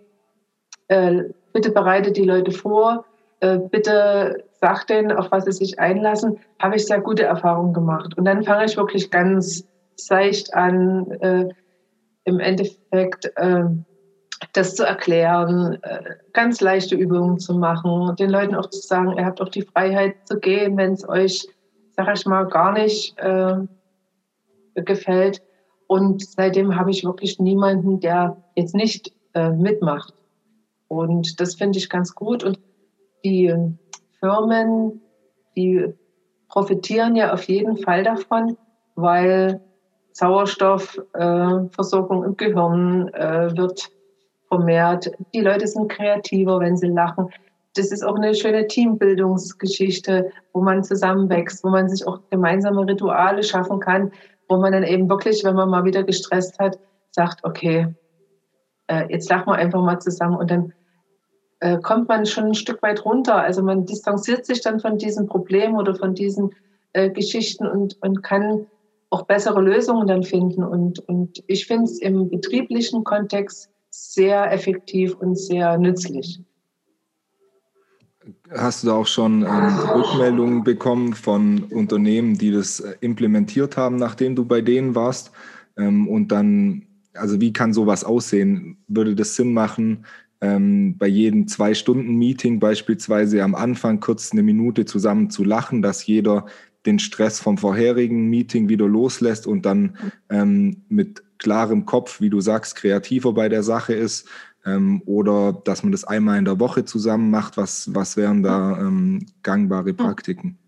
äh, 0.89 1.25
bitte 1.53 1.71
bereite 1.71 2.11
die 2.11 2.25
Leute 2.25 2.51
vor, 2.51 3.05
äh, 3.41 3.59
bitte 3.59 4.45
sag 4.61 4.87
denen, 4.87 5.13
auf 5.13 5.31
was 5.31 5.45
sie 5.45 5.53
sich 5.53 5.79
einlassen, 5.79 6.39
habe 6.59 6.77
ich 6.77 6.87
sehr 6.87 7.01
gute 7.01 7.25
Erfahrungen 7.25 7.75
gemacht. 7.75 8.17
Und 8.17 8.25
dann 8.25 8.43
fange 8.43 8.65
ich 8.65 8.77
wirklich 8.77 9.11
ganz 9.11 9.67
seicht 9.97 10.55
an, 10.55 11.11
äh, 11.21 11.49
im 12.31 12.41
Endeffekt 12.41 13.31
äh, 13.37 13.65
das 14.53 14.75
zu 14.75 14.85
erklären, 14.85 15.79
äh, 15.83 16.17
ganz 16.33 16.61
leichte 16.61 16.95
Übungen 16.95 17.39
zu 17.39 17.55
machen, 17.55 18.17
den 18.17 18.31
Leuten 18.31 18.55
auch 18.55 18.71
zu 18.71 18.81
sagen, 18.81 19.17
ihr 19.19 19.27
habt 19.27 19.41
auch 19.41 19.49
die 19.49 19.63
Freiheit 19.63 20.15
zu 20.25 20.39
gehen, 20.39 20.77
wenn 20.77 20.93
es 20.93 21.07
euch, 21.09 21.47
sag 21.97 22.17
ich 22.17 22.25
mal, 22.25 22.45
gar 22.45 22.73
nicht 22.73 23.19
äh, 23.19 23.57
gefällt. 24.77 25.43
Und 25.87 26.25
seitdem 26.25 26.77
habe 26.77 26.91
ich 26.91 27.05
wirklich 27.05 27.39
niemanden, 27.39 28.01
der 28.01 28.37
jetzt 28.55 28.75
nicht 28.75 29.13
äh, 29.35 29.51
mitmacht. 29.51 30.15
Und 30.89 31.41
das 31.41 31.57
finde 31.57 31.79
ich 31.79 31.91
ganz 31.91 32.15
gut. 32.15 32.45
Und 32.45 32.59
die 33.25 33.53
Firmen, 34.21 35.01
die 35.57 35.93
profitieren 36.49 37.17
ja 37.17 37.33
auf 37.33 37.45
jeden 37.45 37.77
Fall 37.77 38.05
davon, 38.05 38.57
weil 38.95 39.61
Sauerstoffversorgung 40.13 42.25
im 42.25 42.37
Gehirn 42.37 43.09
äh, 43.15 43.57
wird 43.57 43.91
vermehrt. 44.49 45.11
Die 45.35 45.41
Leute 45.41 45.67
sind 45.67 45.91
kreativer, 45.91 46.61
wenn 46.61 46.77
sie 46.77 46.89
lachen. 46.89 47.31
Das 47.75 47.93
ist 47.93 48.05
auch 48.05 48.17
eine 48.17 48.35
schöne 48.35 48.67
Teambildungsgeschichte, 48.67 50.33
wo 50.53 50.61
man 50.61 50.83
zusammenwächst, 50.83 51.63
wo 51.63 51.69
man 51.69 51.89
sich 51.89 52.05
auch 52.07 52.19
gemeinsame 52.31 52.85
Rituale 52.87 53.45
schaffen 53.45 53.79
kann, 53.79 54.11
wo 54.49 54.57
man 54.57 54.73
dann 54.73 54.83
eben 54.83 55.09
wirklich, 55.09 55.45
wenn 55.45 55.55
man 55.55 55.71
mal 55.71 55.85
wieder 55.85 56.03
gestresst 56.03 56.59
hat, 56.59 56.81
sagt, 57.13 57.45
okay, 57.45 57.95
äh, 58.89 59.05
jetzt 59.09 59.31
lachen 59.31 59.47
wir 59.47 59.55
einfach 59.55 59.81
mal 59.81 60.01
zusammen 60.01 60.37
und 60.37 60.51
dann 60.51 60.73
äh, 61.61 61.79
kommt 61.79 62.09
man 62.09 62.27
schon 62.27 62.47
ein 62.47 62.55
Stück 62.55 62.83
weit 62.83 63.05
runter. 63.05 63.37
Also 63.37 63.63
man 63.63 63.87
distanziert 63.87 64.47
sich 64.47 64.63
dann 64.63 64.81
von 64.81 64.99
diesem 64.99 65.27
Problem 65.27 65.77
oder 65.77 65.95
von 65.95 66.15
diesen 66.15 66.51
Geschichten 66.93 67.69
und, 67.69 68.03
und 68.03 68.25
kann 68.25 68.67
auch 69.11 69.27
bessere 69.27 69.61
Lösungen 69.61 70.07
dann 70.07 70.23
finden. 70.23 70.63
Und, 70.63 71.01
und 71.01 71.43
ich 71.47 71.67
finde 71.67 71.85
es 71.85 71.99
im 71.99 72.31
betrieblichen 72.31 73.05
Kontext 73.05 73.71
sehr 73.91 74.53
effektiv 74.53 75.17
und 75.17 75.37
sehr 75.37 75.77
nützlich. 75.79 76.41
Hast 78.51 78.83
du 78.83 78.89
da 78.89 78.95
auch 78.95 79.07
schon 79.07 79.43
ähm, 79.43 79.79
Rückmeldungen 79.95 80.63
bekommen 80.63 81.15
von 81.15 81.65
Unternehmen, 81.65 82.37
die 82.39 82.53
das 82.53 82.81
äh, 82.81 82.95
implementiert 83.01 83.77
haben, 83.77 83.97
nachdem 83.97 84.37
du 84.37 84.45
bei 84.45 84.61
denen 84.61 84.95
warst? 84.95 85.33
Ähm, 85.77 86.07
und 86.07 86.29
dann, 86.31 86.87
also 87.15 87.41
wie 87.41 87.53
kann 87.53 87.73
sowas 87.73 88.05
aussehen? 88.05 88.79
Würde 88.87 89.17
das 89.17 89.37
Sinn 89.37 89.53
machen, 89.53 90.05
ähm, 90.41 90.97
bei 90.99 91.07
jedem 91.07 91.49
Zwei-Stunden-Meeting 91.49 92.61
beispielsweise 92.61 93.43
am 93.43 93.55
Anfang 93.55 94.01
kurz 94.01 94.33
eine 94.33 94.43
Minute 94.43 94.85
zusammen 94.85 95.31
zu 95.31 95.45
lachen, 95.45 95.83
dass 95.83 96.07
jeder 96.07 96.47
den 96.87 96.99
Stress 96.99 97.41
vom 97.41 97.59
vorherigen 97.59 98.29
Meeting 98.29 98.69
wieder 98.69 98.87
loslässt 98.87 99.47
und 99.47 99.67
dann 99.67 99.97
ähm, 100.31 100.83
mit 100.89 101.23
klarem 101.39 101.87
Kopf, 101.87 102.21
wie 102.21 102.31
du 102.31 102.41
sagst, 102.41 102.77
kreativer 102.77 103.33
bei 103.33 103.49
der 103.49 103.63
Sache 103.63 103.95
ist 103.95 104.29
ähm, 104.65 105.03
oder 105.07 105.53
dass 105.65 105.83
man 105.83 105.93
das 105.93 106.05
einmal 106.05 106.39
in 106.39 106.45
der 106.45 106.61
Woche 106.61 106.85
zusammen 106.85 107.31
macht. 107.31 107.57
Was, 107.57 107.95
was 107.95 108.17
wären 108.17 108.43
da 108.43 108.79
ähm, 108.79 109.27
gangbare 109.43 109.95
Praktiken? 109.95 110.59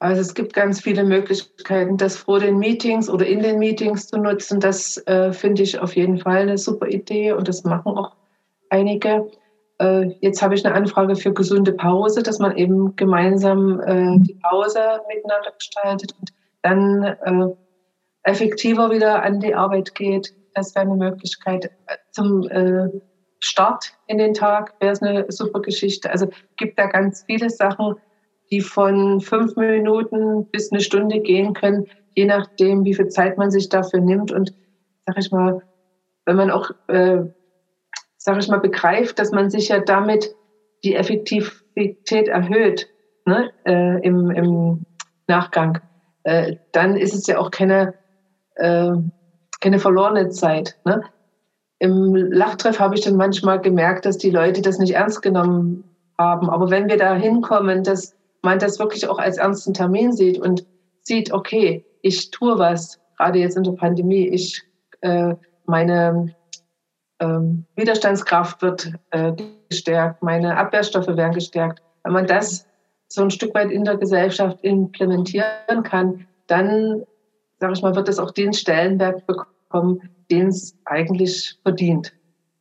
Also 0.00 0.20
es 0.20 0.34
gibt 0.34 0.52
ganz 0.52 0.80
viele 0.80 1.04
Möglichkeiten, 1.04 1.96
das 1.96 2.16
vor 2.16 2.38
den 2.38 2.58
Meetings 2.58 3.08
oder 3.08 3.26
in 3.26 3.40
den 3.40 3.58
Meetings 3.58 4.08
zu 4.08 4.18
nutzen. 4.18 4.60
Das 4.60 4.98
äh, 5.06 5.32
finde 5.32 5.62
ich 5.62 5.78
auf 5.78 5.96
jeden 5.96 6.18
Fall 6.18 6.42
eine 6.42 6.58
super 6.58 6.88
Idee 6.88 7.32
und 7.32 7.48
das 7.48 7.64
machen 7.64 7.92
auch 7.92 8.14
einige. 8.68 9.30
Äh, 9.84 10.16
jetzt 10.20 10.40
habe 10.40 10.54
ich 10.54 10.64
eine 10.64 10.74
Anfrage 10.74 11.14
für 11.14 11.32
gesunde 11.32 11.72
Pause, 11.72 12.22
dass 12.22 12.38
man 12.38 12.56
eben 12.56 12.96
gemeinsam 12.96 13.80
äh, 13.80 14.18
die 14.20 14.38
Pause 14.42 14.80
miteinander 15.08 15.52
gestaltet 15.58 16.14
und 16.18 16.32
dann 16.62 17.02
äh, 17.04 17.54
effektiver 18.22 18.90
wieder 18.90 19.22
an 19.22 19.40
die 19.40 19.54
Arbeit 19.54 19.94
geht. 19.94 20.32
Das 20.54 20.74
wäre 20.74 20.86
eine 20.86 20.96
Möglichkeit. 20.96 21.70
Zum 22.12 22.48
Start 23.40 23.92
in 24.06 24.18
den 24.18 24.34
Tag 24.34 24.72
wäre 24.80 24.92
es 24.92 25.02
eine 25.02 25.26
super 25.28 25.60
Geschichte. 25.60 26.08
Also 26.10 26.28
gibt 26.56 26.78
da 26.78 26.86
ganz 26.86 27.24
viele 27.26 27.50
Sachen, 27.50 27.96
die 28.52 28.60
von 28.60 29.20
fünf 29.20 29.56
Minuten 29.56 30.46
bis 30.46 30.70
eine 30.70 30.80
Stunde 30.80 31.18
gehen 31.20 31.54
können, 31.54 31.86
je 32.14 32.24
nachdem, 32.24 32.84
wie 32.84 32.94
viel 32.94 33.08
Zeit 33.08 33.36
man 33.36 33.50
sich 33.50 33.68
dafür 33.68 34.00
nimmt. 34.00 34.30
Und 34.30 34.54
sag 35.06 35.18
ich 35.18 35.32
mal, 35.32 35.60
wenn 36.24 36.36
man 36.36 36.52
auch 36.52 36.70
äh, 36.86 37.24
sage 38.24 38.38
ich 38.38 38.48
mal, 38.48 38.58
begreift, 38.58 39.18
dass 39.18 39.32
man 39.32 39.50
sich 39.50 39.68
ja 39.68 39.80
damit 39.80 40.34
die 40.82 40.94
Effektivität 40.94 42.26
erhöht 42.28 42.88
ne, 43.26 43.50
äh, 43.66 44.00
im, 44.00 44.30
im 44.30 44.86
Nachgang, 45.26 45.80
äh, 46.22 46.56
dann 46.72 46.96
ist 46.96 47.12
es 47.12 47.26
ja 47.26 47.38
auch 47.38 47.50
keine, 47.50 47.92
äh, 48.54 48.92
keine 49.60 49.78
verlorene 49.78 50.30
Zeit. 50.30 50.78
Ne? 50.86 51.02
Im 51.80 52.14
Lachtreff 52.14 52.80
habe 52.80 52.94
ich 52.94 53.02
dann 53.02 53.16
manchmal 53.16 53.60
gemerkt, 53.60 54.06
dass 54.06 54.16
die 54.16 54.30
Leute 54.30 54.62
das 54.62 54.78
nicht 54.78 54.94
ernst 54.94 55.20
genommen 55.20 55.84
haben. 56.16 56.48
Aber 56.48 56.70
wenn 56.70 56.88
wir 56.88 56.96
da 56.96 57.14
hinkommen, 57.14 57.84
dass 57.84 58.16
man 58.40 58.58
das 58.58 58.78
wirklich 58.78 59.06
auch 59.06 59.18
als 59.18 59.36
ernsten 59.36 59.74
Termin 59.74 60.14
sieht 60.14 60.38
und 60.38 60.64
sieht, 61.02 61.30
okay, 61.30 61.84
ich 62.00 62.30
tue 62.30 62.58
was, 62.58 62.98
gerade 63.18 63.38
jetzt 63.38 63.58
in 63.58 63.64
der 63.64 63.72
Pandemie, 63.72 64.28
ich 64.28 64.62
äh, 65.02 65.34
meine 65.66 66.34
ähm, 67.24 67.64
Widerstandskraft 67.76 68.62
wird 68.62 68.92
äh, 69.10 69.32
gestärkt, 69.68 70.22
meine 70.22 70.56
Abwehrstoffe 70.56 71.08
werden 71.08 71.32
gestärkt. 71.32 71.82
Wenn 72.02 72.12
man 72.12 72.26
das 72.26 72.66
so 73.08 73.22
ein 73.22 73.30
Stück 73.30 73.54
weit 73.54 73.70
in 73.70 73.84
der 73.84 73.96
Gesellschaft 73.96 74.58
implementieren 74.62 75.82
kann, 75.82 76.26
dann, 76.46 77.04
sage 77.60 77.72
ich 77.74 77.82
mal, 77.82 77.94
wird 77.94 78.08
es 78.08 78.18
auch 78.18 78.30
den 78.30 78.52
Stellenwert 78.52 79.26
bekommen, 79.26 80.02
den 80.30 80.48
es 80.48 80.76
eigentlich 80.84 81.58
verdient, 81.62 82.12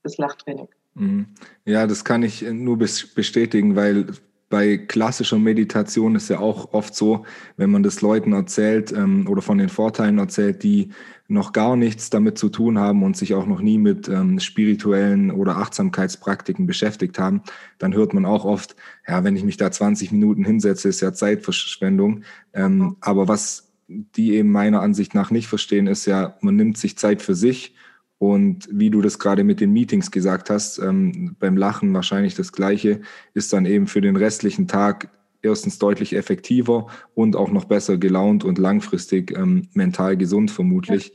das 0.04 0.18
Lachtraining. 0.18 0.68
Mhm. 0.96 1.28
Ja, 1.66 1.88
das 1.88 2.06
kann 2.06 2.24
ich 2.24 2.42
nur 2.42 2.78
bestätigen, 2.78 3.76
weil 3.76 4.08
bei 4.54 4.78
klassischer 4.78 5.40
Meditation 5.40 6.14
ist 6.14 6.30
ja 6.30 6.38
auch 6.38 6.74
oft 6.74 6.94
so, 6.94 7.26
wenn 7.58 7.72
man 7.72 7.82
das 7.82 8.02
Leuten 8.02 8.34
erzählt 8.34 8.92
ähm, 8.92 9.28
oder 9.28 9.42
von 9.42 9.58
den 9.58 9.68
Vorteilen 9.68 10.20
erzählt, 10.20 10.62
die 10.62 10.90
noch 11.28 11.54
gar 11.54 11.76
nichts 11.76 12.12
damit 12.12 12.38
zu 12.38 12.50
tun 12.50 12.78
haben 12.78 13.02
und 13.02 13.18
sich 13.18 13.34
auch 13.34 13.48
noch 13.48 13.62
nie 13.62 13.80
mit 13.80 14.08
ähm, 14.08 14.40
spirituellen 14.40 15.32
oder 15.32 15.58
Achtsamkeitspraktiken 15.58 16.68
beschäftigt 16.68 17.18
haben, 17.18 17.42
dann 17.80 17.96
hört 17.96 18.14
man 18.14 18.28
auch 18.28 18.46
oft, 18.46 18.76
ja, 19.08 19.24
wenn 19.24 19.36
ich 19.36 19.44
mich 19.44 19.58
da 19.58 19.72
20 19.72 20.12
Minuten 20.12 20.46
hinsetze, 20.46 20.88
ist 20.88 21.02
ja 21.02 21.14
Zeitverschwendung. 21.14 22.22
Ähm, 22.54 22.98
aber 23.02 23.28
was 23.28 23.72
die 23.88 24.36
eben 24.36 24.52
meiner 24.52 24.82
Ansicht 24.82 25.16
nach 25.16 25.32
nicht 25.32 25.48
verstehen, 25.48 25.88
ist 25.88 26.06
ja, 26.06 26.38
man 26.42 26.56
nimmt 26.56 26.78
sich 26.78 26.96
Zeit 26.96 27.24
für 27.24 27.34
sich 27.34 27.74
und 28.18 28.68
wie 28.72 28.90
du 28.90 29.02
das 29.02 29.20
gerade 29.20 29.44
mit 29.44 29.60
den 29.60 29.74
Meetings 29.74 30.12
gesagt 30.12 30.50
hast, 30.50 30.80
ähm, 30.80 31.36
beim 31.40 31.58
Lachen 31.58 31.94
wahrscheinlich 31.94 32.36
das 32.36 32.52
Gleiche, 32.52 33.02
ist 33.34 33.52
dann 33.54 33.66
eben 33.66 33.88
für 33.88 34.02
den 34.02 34.16
restlichen 34.16 34.68
Tag 34.68 35.10
erstens 35.42 35.78
deutlich 35.78 36.16
effektiver 36.16 36.88
und 37.16 37.36
auch 37.36 37.52
noch 37.52 37.66
besser 37.66 37.98
gelaunt 37.98 38.44
und 38.46 38.58
langfristig 38.58 39.38
ähm, 39.38 39.68
mental 39.74 40.16
gesund 40.18 40.52
vermutlich. 40.52 41.14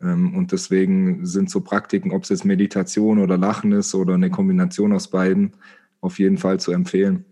Ja. 0.00 0.12
Ähm, 0.12 0.34
und 0.36 0.52
deswegen 0.52 1.24
sind 1.24 1.50
so 1.50 1.60
Praktiken, 1.60 2.12
ob 2.12 2.24
es 2.24 2.30
jetzt 2.30 2.44
Meditation 2.44 3.18
oder 3.18 3.38
Lachen 3.38 3.72
ist 3.72 3.94
oder 3.94 4.14
eine 4.14 4.30
Kombination 4.30 4.92
aus 4.92 5.08
beiden, 5.08 5.52
auf 6.00 6.18
jeden 6.18 6.38
Fall 6.38 6.58
zu 6.58 6.72
empfehlen. 6.72 7.24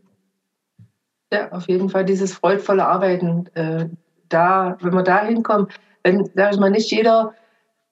Ja, 1.32 1.50
auf 1.52 1.68
jeden 1.68 1.90
Fall 1.90 2.04
dieses 2.04 2.32
freudvolle 2.32 2.86
Arbeiten. 2.86 3.46
Äh, 3.54 3.88
da, 4.28 4.76
wenn 4.80 4.94
wir 4.94 5.02
da 5.02 5.24
hinkommen, 5.24 5.68
wenn, 6.02 6.28
sag 6.34 6.54
ich 6.54 6.60
mal, 6.60 6.70
nicht 6.70 6.90
jeder 6.90 7.34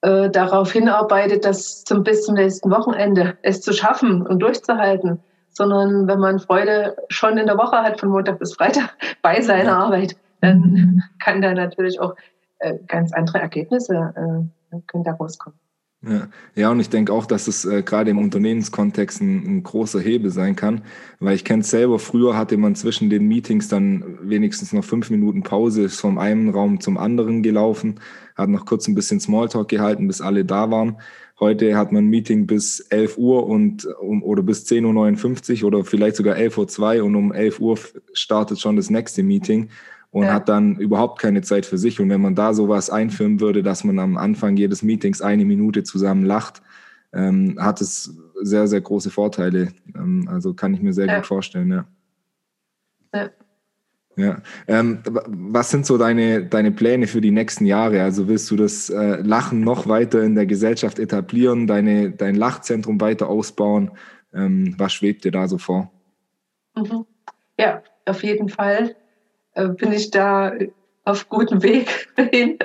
äh, 0.02 0.30
darauf 0.30 0.72
hinarbeitet, 0.72 1.44
das 1.44 1.84
zum, 1.84 2.04
bis 2.04 2.24
zum 2.24 2.34
nächsten 2.34 2.70
Wochenende 2.70 3.38
es 3.42 3.60
zu 3.60 3.72
schaffen 3.72 4.26
und 4.26 4.40
durchzuhalten, 4.40 5.20
sondern 5.50 6.06
wenn 6.06 6.18
man 6.18 6.38
Freude 6.38 6.96
schon 7.08 7.38
in 7.38 7.46
der 7.46 7.58
Woche 7.58 7.76
hat, 7.76 7.98
von 7.98 8.10
Montag 8.10 8.38
bis 8.38 8.54
Freitag 8.54 8.94
bei 9.22 9.40
seiner 9.40 9.70
ja. 9.70 9.78
Arbeit, 9.78 10.16
dann 10.40 11.02
kann 11.18 11.40
da 11.40 11.54
natürlich 11.54 11.98
auch 12.00 12.14
äh, 12.58 12.74
ganz 12.86 13.12
andere 13.12 13.38
Ergebnisse 13.38 14.12
äh, 14.16 14.76
können 14.86 15.04
da 15.04 15.12
rauskommen. 15.12 15.58
Ja. 16.02 16.28
ja, 16.54 16.70
und 16.70 16.78
ich 16.78 16.90
denke 16.90 17.12
auch, 17.12 17.26
dass 17.26 17.48
es 17.48 17.64
äh, 17.64 17.82
gerade 17.82 18.10
im 18.10 18.18
Unternehmenskontext 18.18 19.20
ein, 19.22 19.44
ein, 19.46 19.62
großer 19.62 19.98
Hebel 19.98 20.30
sein 20.30 20.54
kann, 20.54 20.82
weil 21.20 21.34
ich 21.34 21.44
kenne 21.44 21.62
es 21.62 21.70
selber, 21.70 21.98
früher 21.98 22.36
hatte 22.36 22.58
man 22.58 22.76
zwischen 22.76 23.10
den 23.10 23.26
Meetings 23.26 23.68
dann 23.68 24.18
wenigstens 24.20 24.72
noch 24.72 24.84
fünf 24.84 25.10
Minuten 25.10 25.42
Pause, 25.42 25.82
ist 25.82 25.98
vom 25.98 26.18
einen 26.18 26.50
Raum 26.50 26.80
zum 26.80 26.96
anderen 26.98 27.42
gelaufen, 27.42 27.98
hat 28.36 28.50
noch 28.50 28.66
kurz 28.66 28.86
ein 28.86 28.94
bisschen 28.94 29.20
Smalltalk 29.20 29.68
gehalten, 29.68 30.06
bis 30.06 30.20
alle 30.20 30.44
da 30.44 30.70
waren. 30.70 30.98
Heute 31.40 31.76
hat 31.76 31.92
man 31.92 32.04
ein 32.04 32.10
Meeting 32.10 32.46
bis 32.46 32.80
11 32.80 33.18
Uhr 33.18 33.46
und 33.46 33.86
um, 34.00 34.22
oder 34.22 34.42
bis 34.42 34.64
10.59 34.64 35.62
Uhr 35.62 35.68
oder 35.68 35.84
vielleicht 35.84 36.16
sogar 36.16 36.36
11.02 36.36 36.98
Uhr 36.98 37.04
und 37.04 37.16
um 37.16 37.32
11 37.32 37.58
Uhr 37.60 37.78
startet 38.12 38.60
schon 38.60 38.76
das 38.76 38.90
nächste 38.90 39.22
Meeting 39.22 39.70
und 40.10 40.24
ja. 40.24 40.32
hat 40.34 40.48
dann 40.48 40.76
überhaupt 40.76 41.20
keine 41.20 41.42
Zeit 41.42 41.66
für 41.66 41.78
sich. 41.78 42.00
Und 42.00 42.08
wenn 42.10 42.20
man 42.20 42.34
da 42.34 42.54
sowas 42.54 42.90
einführen 42.90 43.40
würde, 43.40 43.62
dass 43.62 43.84
man 43.84 43.98
am 43.98 44.16
Anfang 44.16 44.56
jedes 44.56 44.82
Meetings 44.82 45.20
eine 45.20 45.44
Minute 45.44 45.82
zusammen 45.82 46.24
lacht, 46.24 46.62
ähm, 47.12 47.56
hat 47.60 47.80
es 47.80 48.16
sehr, 48.42 48.66
sehr 48.66 48.80
große 48.80 49.10
Vorteile. 49.10 49.68
Ähm, 49.94 50.28
also 50.30 50.54
kann 50.54 50.74
ich 50.74 50.82
mir 50.82 50.92
sehr 50.92 51.06
ja. 51.06 51.16
gut 51.16 51.26
vorstellen, 51.26 51.70
ja. 51.70 51.84
ja. 53.14 53.30
Ja. 54.18 54.40
Ähm, 54.66 55.00
was 55.26 55.70
sind 55.70 55.84
so 55.84 55.98
deine, 55.98 56.46
deine 56.46 56.72
Pläne 56.72 57.06
für 57.06 57.20
die 57.20 57.30
nächsten 57.30 57.66
Jahre? 57.66 58.02
Also 58.02 58.28
willst 58.28 58.50
du 58.50 58.56
das 58.56 58.88
äh, 58.88 59.20
Lachen 59.20 59.60
noch 59.60 59.88
weiter 59.88 60.22
in 60.22 60.34
der 60.34 60.46
Gesellschaft 60.46 60.98
etablieren, 60.98 61.66
deine, 61.66 62.12
dein 62.12 62.34
Lachzentrum 62.34 62.98
weiter 62.98 63.28
ausbauen? 63.28 63.90
Ähm, 64.32 64.74
was 64.78 64.94
schwebt 64.94 65.24
dir 65.24 65.32
da 65.32 65.48
so 65.48 65.58
vor? 65.58 65.92
Mhm. 66.74 67.04
Ja, 67.58 67.82
auf 68.06 68.22
jeden 68.22 68.48
Fall 68.48 68.96
äh, 69.56 69.68
bin 69.68 69.92
ich 69.92 70.10
da 70.10 70.52
auf 71.04 71.28
gutem 71.28 71.62
Weg 71.62 72.08
hin. 72.30 72.58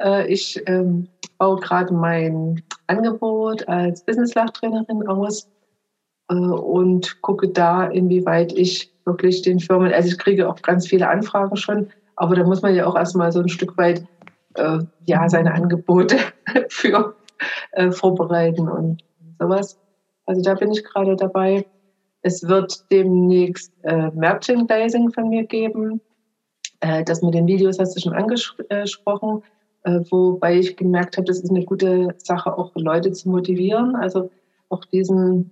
äh, 0.00 0.30
ich 0.32 0.62
ähm, 0.66 1.08
baue 1.38 1.58
gerade 1.60 1.92
mein 1.92 2.62
Angebot 2.86 3.66
als 3.66 4.04
Business-Lachtrainerin 4.04 5.08
aus 5.08 5.48
äh, 6.28 6.34
und 6.34 7.20
gucke 7.22 7.48
da, 7.48 7.86
inwieweit 7.86 8.52
ich 8.52 8.92
wirklich 9.06 9.42
den 9.42 9.58
Firmen, 9.58 9.92
also 9.92 10.08
ich 10.08 10.18
kriege 10.18 10.48
auch 10.48 10.60
ganz 10.60 10.86
viele 10.86 11.08
Anfragen 11.08 11.56
schon, 11.56 11.88
aber 12.16 12.34
da 12.34 12.44
muss 12.44 12.60
man 12.60 12.74
ja 12.74 12.86
auch 12.86 12.96
erstmal 12.96 13.32
so 13.32 13.40
ein 13.40 13.48
Stück 13.48 13.76
weit 13.78 14.04
ja, 15.06 15.28
seine 15.28 15.54
Angebote 15.54 16.16
für 16.68 17.14
vorbereiten 17.92 18.68
und 18.68 19.04
sowas. 19.38 19.78
Also 20.26 20.42
da 20.42 20.54
bin 20.54 20.72
ich 20.72 20.82
gerade 20.82 21.14
dabei. 21.14 21.64
Es 22.22 22.48
wird 22.48 22.90
demnächst 22.90 23.72
äh, 23.84 24.10
Merchandising 24.10 25.12
von 25.12 25.28
mir 25.28 25.44
geben. 25.44 26.00
Äh, 26.80 27.04
das 27.04 27.22
mit 27.22 27.34
den 27.34 27.46
Videos 27.46 27.78
hast 27.78 27.96
du 27.96 28.00
schon 28.00 28.14
angesprochen, 28.14 29.42
äh, 29.84 30.00
wobei 30.10 30.58
ich 30.58 30.76
gemerkt 30.76 31.16
habe, 31.16 31.26
das 31.26 31.40
ist 31.40 31.50
eine 31.50 31.64
gute 31.64 32.14
Sache, 32.18 32.56
auch 32.56 32.72
Leute 32.74 33.12
zu 33.12 33.28
motivieren. 33.30 33.96
Also 33.96 34.30
auch 34.68 34.84
diesen 34.84 35.50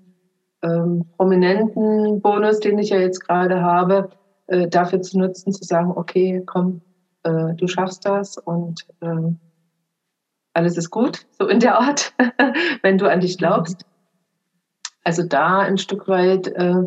ähm, 0.63 1.07
prominenten 1.17 2.21
Bonus, 2.21 2.61
den 2.61 2.79
ich 2.79 2.91
ja 2.91 2.99
jetzt 2.99 3.27
gerade 3.27 3.63
habe, 3.63 4.11
äh, 4.47 4.69
dafür 4.69 5.01
zu 5.03 5.19
nutzen, 5.19 5.53
zu 5.53 5.65
sagen, 5.65 5.93
okay, 5.95 6.43
komm, 6.47 6.83
äh, 7.23 7.55
du 7.55 7.67
schaffst 7.67 8.05
das 8.05 8.39
und 8.39 8.87
äh, 9.01 9.33
alles 10.53 10.77
ist 10.77 10.91
gut, 10.91 11.27
so 11.39 11.49
in 11.49 11.61
der 11.61 11.79
Art, 11.79 12.15
wenn 12.83 12.99
du 12.99 13.11
an 13.11 13.21
dich 13.21 13.39
glaubst. 13.39 13.85
Also 15.05 15.23
da 15.23 15.61
ein 15.61 15.79
Stück 15.79 16.09
weit 16.09 16.49
äh, 16.49 16.83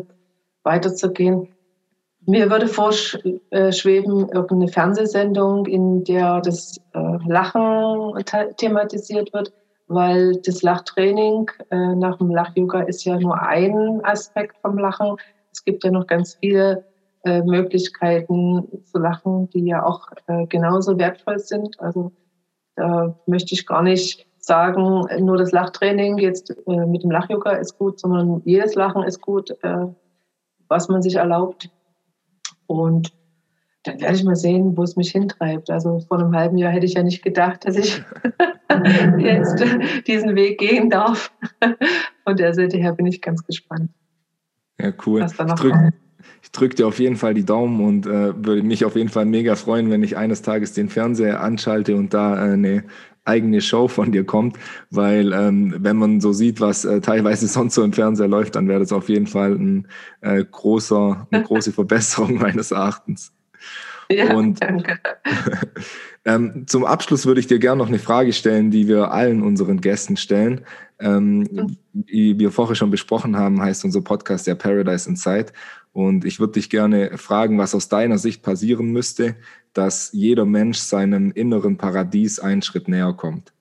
weiterzugehen. 0.62 1.48
Mir 2.30 2.48
würde 2.48 2.68
vorschweben, 2.68 4.28
irgendeine 4.28 4.68
Fernsehsendung, 4.68 5.66
in 5.66 6.04
der 6.04 6.40
das 6.40 6.76
äh, 6.94 7.18
Lachen 7.26 8.14
thematisiert 8.56 9.32
wird 9.32 9.52
weil 9.92 10.36
das 10.46 10.62
Lachtraining 10.62 11.50
äh, 11.72 11.96
nach 11.96 12.16
dem 12.18 12.30
Lach-Yoga 12.30 12.82
ist 12.82 13.04
ja 13.04 13.18
nur 13.18 13.42
ein 13.42 14.00
Aspekt 14.04 14.56
vom 14.58 14.78
Lachen. 14.78 15.16
Es 15.52 15.64
gibt 15.64 15.82
ja 15.82 15.90
noch 15.90 16.06
ganz 16.06 16.36
viele 16.36 16.84
äh, 17.24 17.42
Möglichkeiten 17.42 18.68
zu 18.84 18.98
lachen, 18.98 19.50
die 19.50 19.66
ja 19.66 19.84
auch 19.84 20.06
genauso 20.48 20.96
wertvoll 20.96 21.40
sind. 21.40 21.80
Also 21.80 22.12
da 22.76 23.18
möchte 23.26 23.52
ich 23.54 23.66
gar 23.66 23.82
nicht 23.82 24.28
sagen, 24.38 25.06
nur 25.18 25.36
das 25.36 25.50
Lachtraining 25.50 26.18
jetzt 26.18 26.54
mit 26.66 27.02
dem 27.02 27.10
Lach-Yoga 27.10 27.50
ist 27.54 27.76
gut, 27.76 27.98
sondern 27.98 28.42
jedes 28.44 28.76
Lachen 28.76 29.02
ist 29.02 29.20
gut, 29.20 29.52
was 30.68 30.88
man 30.88 31.02
sich 31.02 31.16
erlaubt. 31.16 31.68
Und 32.70 33.12
dann 33.82 34.00
werde 34.00 34.14
ich 34.14 34.22
mal 34.22 34.36
sehen, 34.36 34.76
wo 34.76 34.84
es 34.84 34.94
mich 34.94 35.10
hintreibt. 35.10 35.70
Also 35.70 35.98
vor 36.06 36.20
einem 36.20 36.36
halben 36.36 36.56
Jahr 36.56 36.70
hätte 36.70 36.86
ich 36.86 36.94
ja 36.94 37.02
nicht 37.02 37.24
gedacht, 37.24 37.66
dass 37.66 37.76
ich 37.76 38.00
jetzt 39.18 39.64
diesen 40.06 40.36
Weg 40.36 40.58
gehen 40.58 40.88
darf. 40.88 41.32
Von 42.22 42.36
der 42.36 42.54
Seite 42.54 42.76
her 42.76 42.92
bin 42.92 43.06
ich 43.06 43.20
ganz 43.20 43.44
gespannt. 43.44 43.90
Ja, 44.80 44.92
cool. 45.04 45.26
ich 45.26 45.36
drücke 45.36 45.92
drück 46.52 46.76
dir 46.76 46.86
auf 46.86 47.00
jeden 47.00 47.16
Fall 47.16 47.34
die 47.34 47.44
Daumen 47.44 47.84
und 47.84 48.06
äh, 48.06 48.32
würde 48.36 48.62
mich 48.62 48.84
auf 48.84 48.94
jeden 48.94 49.08
Fall 49.08 49.24
mega 49.24 49.56
freuen, 49.56 49.90
wenn 49.90 50.04
ich 50.04 50.16
eines 50.16 50.42
Tages 50.42 50.72
den 50.72 50.88
Fernseher 50.88 51.40
anschalte 51.40 51.96
und 51.96 52.14
da 52.14 52.36
äh, 52.36 52.52
eine 52.52 52.84
eigene 53.30 53.60
Show 53.60 53.88
von 53.88 54.12
dir 54.12 54.24
kommt, 54.24 54.58
weil 54.90 55.32
ähm, 55.32 55.76
wenn 55.78 55.96
man 55.96 56.20
so 56.20 56.32
sieht, 56.32 56.60
was 56.60 56.84
äh, 56.84 57.00
teilweise 57.00 57.46
sonst 57.48 57.74
so 57.74 57.82
im 57.84 57.92
Fernseher 57.92 58.28
läuft, 58.28 58.56
dann 58.56 58.68
wäre 58.68 58.80
das 58.80 58.92
auf 58.92 59.08
jeden 59.08 59.26
Fall 59.26 59.52
ein, 59.52 59.88
äh, 60.20 60.44
großer, 60.44 61.26
eine 61.30 61.42
große 61.42 61.72
Verbesserung 61.80 62.34
meines 62.34 62.70
Erachtens. 62.70 63.32
Ja, 64.10 64.34
und 64.34 64.60
danke. 64.60 64.98
ähm, 66.24 66.64
zum 66.66 66.84
Abschluss 66.84 67.26
würde 67.26 67.40
ich 67.40 67.46
dir 67.46 67.60
gerne 67.60 67.78
noch 67.78 67.88
eine 67.88 68.00
Frage 68.00 68.32
stellen, 68.32 68.72
die 68.72 68.88
wir 68.88 69.12
allen 69.12 69.40
unseren 69.42 69.80
Gästen 69.80 70.16
stellen. 70.16 70.62
Ähm, 70.98 71.38
mhm. 71.38 71.76
Wie 71.92 72.38
wir 72.38 72.50
vorher 72.50 72.74
schon 72.74 72.90
besprochen 72.90 73.36
haben, 73.36 73.62
heißt 73.62 73.84
unser 73.84 74.02
Podcast 74.02 74.48
ja 74.48 74.56
Paradise 74.56 75.08
Inside. 75.08 75.52
Und 75.92 76.24
ich 76.24 76.40
würde 76.40 76.54
dich 76.54 76.70
gerne 76.70 77.18
fragen, 77.18 77.58
was 77.58 77.74
aus 77.74 77.88
deiner 77.88 78.18
Sicht 78.18 78.42
passieren 78.42 78.92
müsste, 78.92 79.36
dass 79.72 80.12
jeder 80.12 80.44
Mensch 80.44 80.78
seinem 80.78 81.30
inneren 81.30 81.76
Paradies 81.76 82.38
einen 82.38 82.62
Schritt 82.62 82.88
näher 82.88 83.12
kommt. 83.12 83.52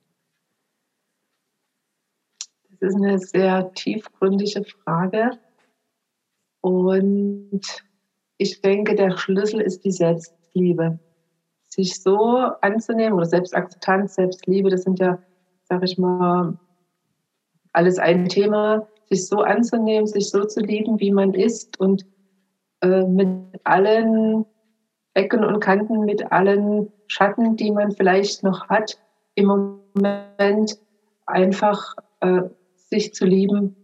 Das 2.80 2.94
ist 2.94 2.96
eine 2.96 3.20
sehr 3.20 3.74
tiefgründige 3.74 4.64
Frage. 4.64 5.32
Und 6.62 7.62
ich 8.38 8.62
denke, 8.62 8.96
der 8.96 9.18
Schlüssel 9.18 9.62
ist 9.62 9.84
die 9.84 9.92
Selbstliebe. 9.92 11.00
Sich 11.68 12.02
so 12.02 12.18
anzunehmen 12.62 13.14
oder 13.14 13.26
Selbstakzeptanz, 13.26 14.16
Selbstliebe, 14.16 14.70
das 14.70 14.84
sind 14.84 15.00
ja, 15.00 15.22
sag 15.64 15.84
ich 15.84 15.98
mal, 15.98 16.58
alles 17.74 18.00
ein 18.00 18.28
Thema. 18.30 18.88
Sich 19.10 19.28
so 19.28 19.42
anzunehmen, 19.42 20.08
sich 20.08 20.30
so 20.30 20.46
zu 20.46 20.62
lieben, 20.62 21.00
wie 21.00 21.12
man 21.12 21.34
ist 21.34 21.80
und 21.80 22.06
äh, 22.82 23.04
mit 23.06 23.30
allen 23.64 24.46
Ecken 25.14 25.44
und 25.44 25.60
Kanten, 25.60 26.06
mit 26.06 26.32
allen 26.32 26.92
Schatten, 27.08 27.56
die 27.56 27.72
man 27.72 27.92
vielleicht 27.92 28.44
noch 28.44 28.70
hat, 28.70 29.00
im 29.36 29.46
Moment 29.46 30.80
einfach 31.26 31.96
äh, 32.20 32.42
sich 32.76 33.14
zu 33.14 33.26
lieben, 33.26 33.76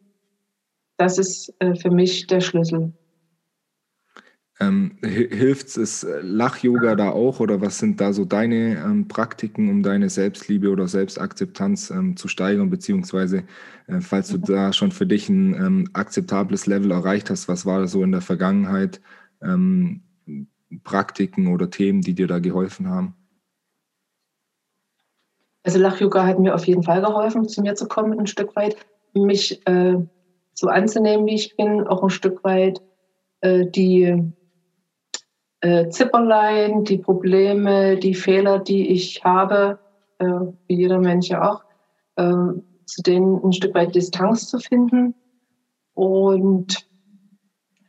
das 0.98 1.18
ist 1.18 1.54
äh, 1.60 1.76
für 1.76 1.92
mich 1.92 2.28
der 2.28 2.42
Schlüssel. 2.42 2.94
Ähm, 4.58 4.98
hilft 5.02 5.76
es 5.76 6.06
äh, 6.06 6.22
Lach-Yoga 6.22 6.96
da 6.96 7.10
auch 7.10 7.42
oder 7.42 7.60
was 7.60 7.78
sind 7.78 8.00
da 8.00 8.14
so 8.14 8.24
deine 8.24 8.78
ähm, 8.78 9.10
Praktiken, 9.10 9.70
um 9.70 9.84
deine 9.84 10.10
Selbstliebe 10.10 10.70
oder 10.70 10.88
Selbstakzeptanz 10.88 11.90
ähm, 11.90 12.16
zu 12.16 12.30
steigern, 12.30 12.70
beziehungsweise 12.70 13.44
äh, 13.88 14.00
falls 14.00 14.30
du 14.30 14.38
da 14.38 14.72
schon 14.72 14.94
für 14.94 15.06
dich 15.06 15.28
ein 15.28 15.56
ähm, 15.56 15.90
akzeptables 15.92 16.68
Level 16.68 16.92
erreicht 16.92 17.30
hast, 17.30 17.50
was 17.50 17.66
war 17.66 17.86
so 17.88 18.02
in 18.02 18.14
der 18.14 18.22
Vergangenheit 18.22 19.02
ähm, 19.42 20.05
Praktiken 20.84 21.54
oder 21.54 21.70
Themen, 21.70 22.02
die 22.02 22.14
dir 22.14 22.28
da 22.28 22.40
geholfen 22.40 22.90
haben? 22.90 23.16
Also 25.64 25.80
Lach-Yoga 25.80 26.26
hat 26.26 26.40
mir 26.40 26.54
auf 26.54 26.66
jeden 26.68 26.84
Fall 26.84 27.02
geholfen, 27.02 27.48
zu 27.48 27.62
mir 27.62 27.76
zu 27.76 27.88
kommen, 27.88 28.20
ein 28.20 28.28
Stück 28.28 28.56
weit, 28.56 28.76
mich 29.14 29.66
äh, 29.66 29.96
so 30.54 30.68
anzunehmen, 30.68 31.26
wie 31.26 31.36
ich 31.36 31.56
bin, 31.58 31.88
auch 31.88 32.04
ein 32.04 32.10
Stück 32.10 32.44
weit 32.44 32.82
äh, 33.42 33.66
die 33.66 34.32
äh, 35.62 35.90
Zipperlein, 35.90 36.84
die 36.84 37.00
Probleme, 37.00 37.98
die 37.98 38.14
Fehler, 38.14 38.60
die 38.60 38.90
ich 38.90 39.24
habe, 39.24 39.80
äh, 40.20 40.26
wie 40.68 40.76
jeder 40.76 41.00
Mensch 41.00 41.30
ja 41.30 41.52
auch, 41.52 41.64
äh, 42.16 42.60
zu 42.86 43.02
denen 43.02 43.44
ein 43.44 43.52
Stück 43.52 43.74
weit 43.74 43.96
Distanz 43.96 44.48
zu 44.48 44.60
finden. 44.60 45.16
Und 45.96 46.88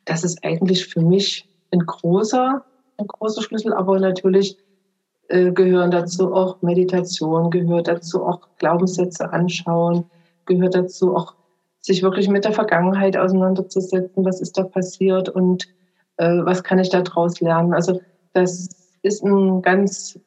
das 0.06 0.24
ist 0.24 0.42
eigentlich 0.44 0.86
für 0.86 1.02
mich 1.02 1.48
ein 1.72 1.80
großer, 1.80 2.64
ein 2.98 3.06
großer 3.06 3.42
Schlüssel, 3.42 3.72
aber 3.72 3.98
natürlich 4.00 4.56
äh, 5.28 5.50
gehören 5.52 5.90
dazu 5.90 6.32
auch 6.34 6.62
Meditation, 6.62 7.50
gehört 7.50 7.88
dazu 7.88 8.24
auch 8.24 8.48
Glaubenssätze 8.58 9.32
anschauen, 9.32 10.04
gehört 10.46 10.74
dazu 10.74 11.16
auch 11.16 11.34
sich 11.80 12.02
wirklich 12.02 12.28
mit 12.28 12.44
der 12.44 12.52
Vergangenheit 12.52 13.16
auseinanderzusetzen, 13.16 14.24
was 14.24 14.40
ist 14.40 14.58
da 14.58 14.64
passiert 14.64 15.28
und 15.28 15.68
äh, 16.16 16.38
was 16.44 16.62
kann 16.62 16.78
ich 16.78 16.90
daraus 16.90 17.40
lernen. 17.40 17.74
Also 17.74 18.00
das 18.32 18.68
ist 19.02 19.24
ein 19.24 19.62
ganz 19.62 20.18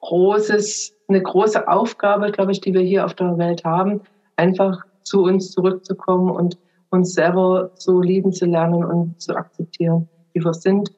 großes, 0.00 0.92
eine 1.08 1.22
große 1.22 1.66
Aufgabe, 1.68 2.30
glaube 2.32 2.52
ich, 2.52 2.60
die 2.60 2.74
wir 2.74 2.82
hier 2.82 3.04
auf 3.04 3.14
der 3.14 3.38
Welt 3.38 3.64
haben, 3.64 4.02
einfach 4.36 4.84
zu 5.02 5.22
uns 5.22 5.50
zurückzukommen 5.50 6.30
und 6.30 6.58
uns 6.90 7.14
selber 7.14 7.70
so 7.74 8.00
lieben 8.00 8.32
zu 8.32 8.46
lernen 8.46 8.84
und 8.84 9.20
zu 9.20 9.34
akzeptieren, 9.36 10.08
wie 10.32 10.44
wir 10.44 10.54
sind. 10.54 10.92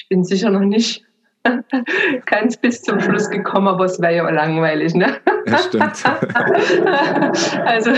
Ich 0.00 0.08
bin 0.08 0.24
sicher 0.24 0.48
noch 0.48 0.60
nicht 0.60 1.04
ganz 2.26 2.56
bis 2.56 2.80
zum 2.82 3.00
Schluss 3.00 3.28
gekommen, 3.28 3.68
aber 3.68 3.84
es 3.84 4.00
wäre 4.00 4.16
ja 4.16 4.30
langweilig, 4.30 4.94
ne? 4.94 5.18
Ja, 5.46 5.58
stimmt. 5.58 6.04
also 7.66 7.90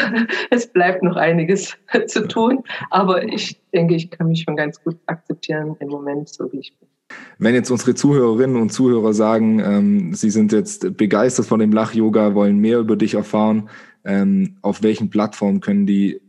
es 0.51 0.66
bleibt 0.66 1.05
noch 1.05 1.14
einiges 1.14 1.76
zu 2.07 2.26
tun, 2.26 2.64
aber 2.91 3.22
ich 3.22 3.61
denke, 3.72 3.95
ich 3.95 4.11
kann 4.11 4.29
mich 4.29 4.43
schon 4.43 4.57
ganz 4.57 4.83
gut 4.83 4.97
akzeptieren 5.07 5.76
im 5.79 5.89
Moment, 5.91 6.29
so 6.29 6.51
wie 6.53 6.59
ich 6.59 6.76
bin. 6.76 6.89
Wenn 7.39 7.55
jetzt 7.55 7.70
unsere 7.70 7.95
Zuhörerinnen 7.95 8.61
und 8.61 8.72
Zuhörer 8.72 9.12
sagen, 9.12 9.61
ähm, 9.61 10.14
sie 10.14 10.31
sind 10.31 10.51
jetzt 10.51 10.97
begeistert 10.97 11.47
von 11.47 11.61
dem 11.61 11.70
Lach-Yoga, 11.70 12.35
wollen 12.35 12.59
mehr 12.59 12.81
über 12.81 12.97
dich 12.97 13.14
erfahren, 13.14 13.68
ähm, 14.05 14.57
auf 14.62 14.83
welchen 14.83 15.09
Plattformen 15.09 15.61
können 15.61 15.87
die 15.87 16.20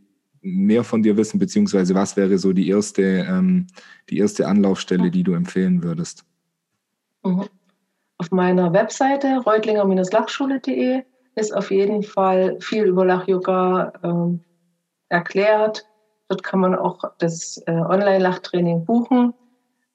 mehr 0.44 0.84
von 0.84 1.02
dir 1.02 1.18
wissen, 1.18 1.40
beziehungsweise 1.40 1.96
was 1.96 2.16
wäre 2.18 2.38
so 2.38 2.54
die 2.54 2.70
erste, 2.70 3.02
ähm, 3.02 3.68
die 4.10 4.20
erste 4.20 4.48
Anlaufstelle, 4.48 5.10
die 5.10 5.24
du 5.24 5.34
empfehlen 5.34 5.82
würdest? 5.84 6.26
Mhm. 7.24 7.46
Auf 8.18 8.32
meiner 8.32 8.72
Webseite 8.74 9.40
reutlinger-lachschule.de 9.46 11.04
ist 11.36 11.56
auf 11.56 11.72
jeden 11.72 12.04
Fall 12.04 12.58
viel 12.60 12.86
über 12.86 13.06
Lach-Yoga 13.06 13.94
ähm, 14.04 14.42
erklärt. 15.10 15.88
Dort 16.28 16.44
kann 16.44 16.60
man 16.60 16.76
auch 16.76 17.04
das 17.18 17.62
äh, 17.66 17.72
Online-Lachtraining 17.72 18.86
buchen. 18.86 19.34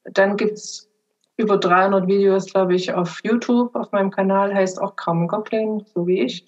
Dann 0.04 0.36
gibt 0.36 0.54
es 0.54 0.90
über 1.36 1.56
300 1.56 2.06
Videos, 2.06 2.46
glaube 2.46 2.74
ich, 2.74 2.92
auf 2.92 3.20
YouTube. 3.22 3.74
Auf 3.76 3.92
meinem 3.92 4.10
Kanal 4.10 4.52
heißt 4.52 4.80
auch 4.80 4.96
Carmen 4.96 5.28
Gocklin, 5.28 5.84
so 5.94 6.06
wie 6.06 6.20
ich. 6.20 6.44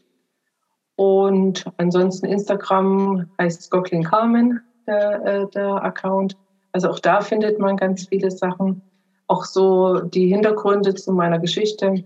Und 1.01 1.64
ansonsten 1.78 2.26
Instagram 2.26 3.24
heißt 3.40 3.70
Gocklin 3.70 4.05
Carmen, 4.05 4.61
der, 4.86 5.24
äh, 5.24 5.46
der 5.55 5.82
Account. 5.82 6.36
Also 6.72 6.90
auch 6.90 6.98
da 6.98 7.22
findet 7.22 7.59
man 7.59 7.78
ganz 7.78 8.07
viele 8.07 8.30
Sachen. 8.30 8.82
Auch 9.26 9.46
so 9.46 10.01
die 10.01 10.26
Hintergründe 10.26 10.94
zu 10.94 11.12
meiner 11.12 11.38
Geschichte. 11.38 12.05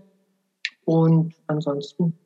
Und 0.85 1.33
ansonsten 1.47 2.17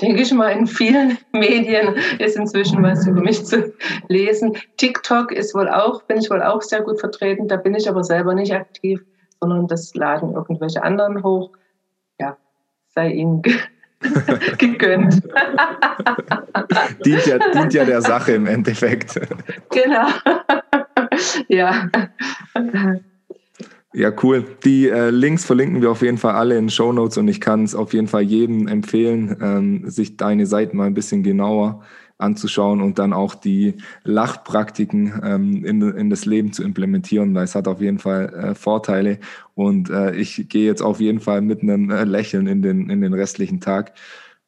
denke 0.00 0.22
ich 0.22 0.32
mal, 0.32 0.50
in 0.50 0.68
vielen 0.68 1.18
Medien 1.32 1.96
ist 2.20 2.36
inzwischen 2.36 2.84
was 2.84 3.04
über 3.04 3.20
mich 3.20 3.44
zu 3.44 3.74
lesen. 4.06 4.56
TikTok 4.76 5.32
ist 5.32 5.56
wohl 5.56 5.68
auch, 5.68 6.04
bin 6.04 6.18
ich 6.18 6.30
wohl 6.30 6.44
auch 6.44 6.62
sehr 6.62 6.82
gut 6.82 7.00
vertreten. 7.00 7.48
Da 7.48 7.56
bin 7.56 7.74
ich 7.74 7.88
aber 7.88 8.04
selber 8.04 8.34
nicht 8.34 8.54
aktiv, 8.54 9.04
sondern 9.40 9.66
das 9.66 9.92
laden 9.96 10.34
irgendwelche 10.34 10.84
anderen 10.84 11.24
hoch. 11.24 11.50
Ja, 12.20 12.36
sei 12.94 13.10
ihnen 13.10 13.42
gegönnt. 14.58 15.14
dient, 17.04 17.26
ja, 17.26 17.38
dient 17.38 17.74
ja 17.74 17.84
der 17.84 18.02
Sache 18.02 18.32
im 18.32 18.46
Endeffekt. 18.46 19.20
Genau. 19.70 20.08
ja. 21.48 21.88
Ja, 23.94 24.10
cool. 24.22 24.44
Die 24.64 24.88
äh, 24.88 25.10
Links 25.10 25.44
verlinken 25.44 25.82
wir 25.82 25.90
auf 25.90 26.02
jeden 26.02 26.16
Fall 26.18 26.34
alle 26.34 26.56
in 26.56 26.70
Show 26.70 26.92
Notes 26.92 27.18
und 27.18 27.28
ich 27.28 27.40
kann 27.40 27.64
es 27.64 27.74
auf 27.74 27.92
jeden 27.92 28.08
Fall 28.08 28.22
jedem 28.22 28.66
empfehlen, 28.66 29.36
ähm, 29.40 29.90
sich 29.90 30.16
deine 30.16 30.46
Seiten 30.46 30.78
mal 30.78 30.86
ein 30.86 30.94
bisschen 30.94 31.22
genauer 31.22 31.82
anzuschauen 32.18 32.80
und 32.80 32.98
dann 32.98 33.12
auch 33.12 33.34
die 33.34 33.74
Lachpraktiken 34.04 35.20
ähm, 35.22 35.64
in, 35.64 35.82
in 35.82 36.10
das 36.10 36.24
Leben 36.24 36.52
zu 36.52 36.62
implementieren, 36.62 37.34
weil 37.34 37.44
es 37.44 37.54
hat 37.54 37.68
auf 37.68 37.80
jeden 37.80 37.98
Fall 37.98 38.32
äh, 38.32 38.54
Vorteile 38.54 39.18
und 39.54 39.90
äh, 39.90 40.14
ich 40.14 40.48
gehe 40.48 40.66
jetzt 40.66 40.82
auf 40.82 41.00
jeden 41.00 41.20
Fall 41.20 41.40
mit 41.40 41.62
einem 41.62 41.90
äh, 41.90 42.04
Lächeln 42.04 42.46
in 42.46 42.62
den, 42.62 42.90
in 42.90 43.00
den 43.00 43.14
restlichen 43.14 43.60
Tag. 43.60 43.92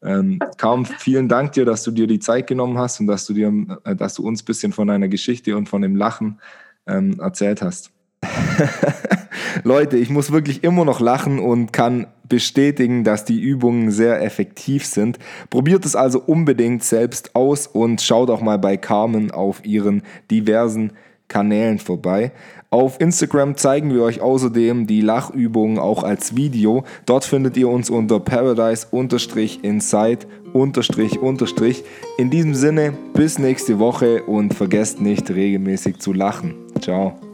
Ähm, 0.02 0.38
kaum 0.58 0.84
vielen 0.84 1.28
Dank 1.28 1.52
dir, 1.52 1.64
dass 1.64 1.82
du 1.82 1.90
dir 1.90 2.06
die 2.06 2.18
Zeit 2.18 2.46
genommen 2.46 2.78
hast 2.78 3.00
und 3.00 3.06
dass 3.06 3.26
du 3.26 3.32
dir, 3.32 3.52
äh, 3.84 3.96
dass 3.96 4.14
du 4.14 4.26
uns 4.26 4.42
ein 4.42 4.44
bisschen 4.44 4.72
von 4.72 4.88
deiner 4.88 5.08
Geschichte 5.08 5.56
und 5.56 5.68
von 5.68 5.80
dem 5.80 5.96
Lachen 5.96 6.40
ähm, 6.86 7.18
erzählt 7.18 7.62
hast. 7.62 7.93
Leute, 9.64 9.96
ich 9.96 10.10
muss 10.10 10.32
wirklich 10.32 10.64
immer 10.64 10.84
noch 10.84 11.00
lachen 11.00 11.38
und 11.38 11.72
kann 11.72 12.06
bestätigen, 12.28 13.04
dass 13.04 13.24
die 13.24 13.40
Übungen 13.40 13.90
sehr 13.90 14.22
effektiv 14.22 14.86
sind. 14.86 15.18
Probiert 15.50 15.84
es 15.84 15.96
also 15.96 16.20
unbedingt 16.20 16.82
selbst 16.82 17.34
aus 17.34 17.66
und 17.66 18.00
schaut 18.00 18.30
auch 18.30 18.40
mal 18.40 18.58
bei 18.58 18.76
Carmen 18.76 19.30
auf 19.30 19.64
ihren 19.64 20.02
diversen 20.30 20.92
Kanälen 21.28 21.78
vorbei. 21.78 22.32
Auf 22.70 23.00
Instagram 23.00 23.56
zeigen 23.56 23.94
wir 23.94 24.02
euch 24.02 24.20
außerdem 24.20 24.86
die 24.86 25.00
Lachübungen 25.00 25.78
auch 25.78 26.02
als 26.02 26.36
Video. 26.36 26.84
Dort 27.06 27.24
findet 27.24 27.56
ihr 27.56 27.68
uns 27.68 27.88
unter 27.88 28.20
paradise-inside 28.20 30.26
In 32.18 32.30
diesem 32.30 32.54
Sinne, 32.54 32.94
bis 33.12 33.38
nächste 33.38 33.78
Woche 33.78 34.22
und 34.24 34.54
vergesst 34.54 35.00
nicht 35.00 35.30
regelmäßig 35.30 35.98
zu 35.98 36.12
lachen. 36.12 36.54
Ciao. 36.80 37.33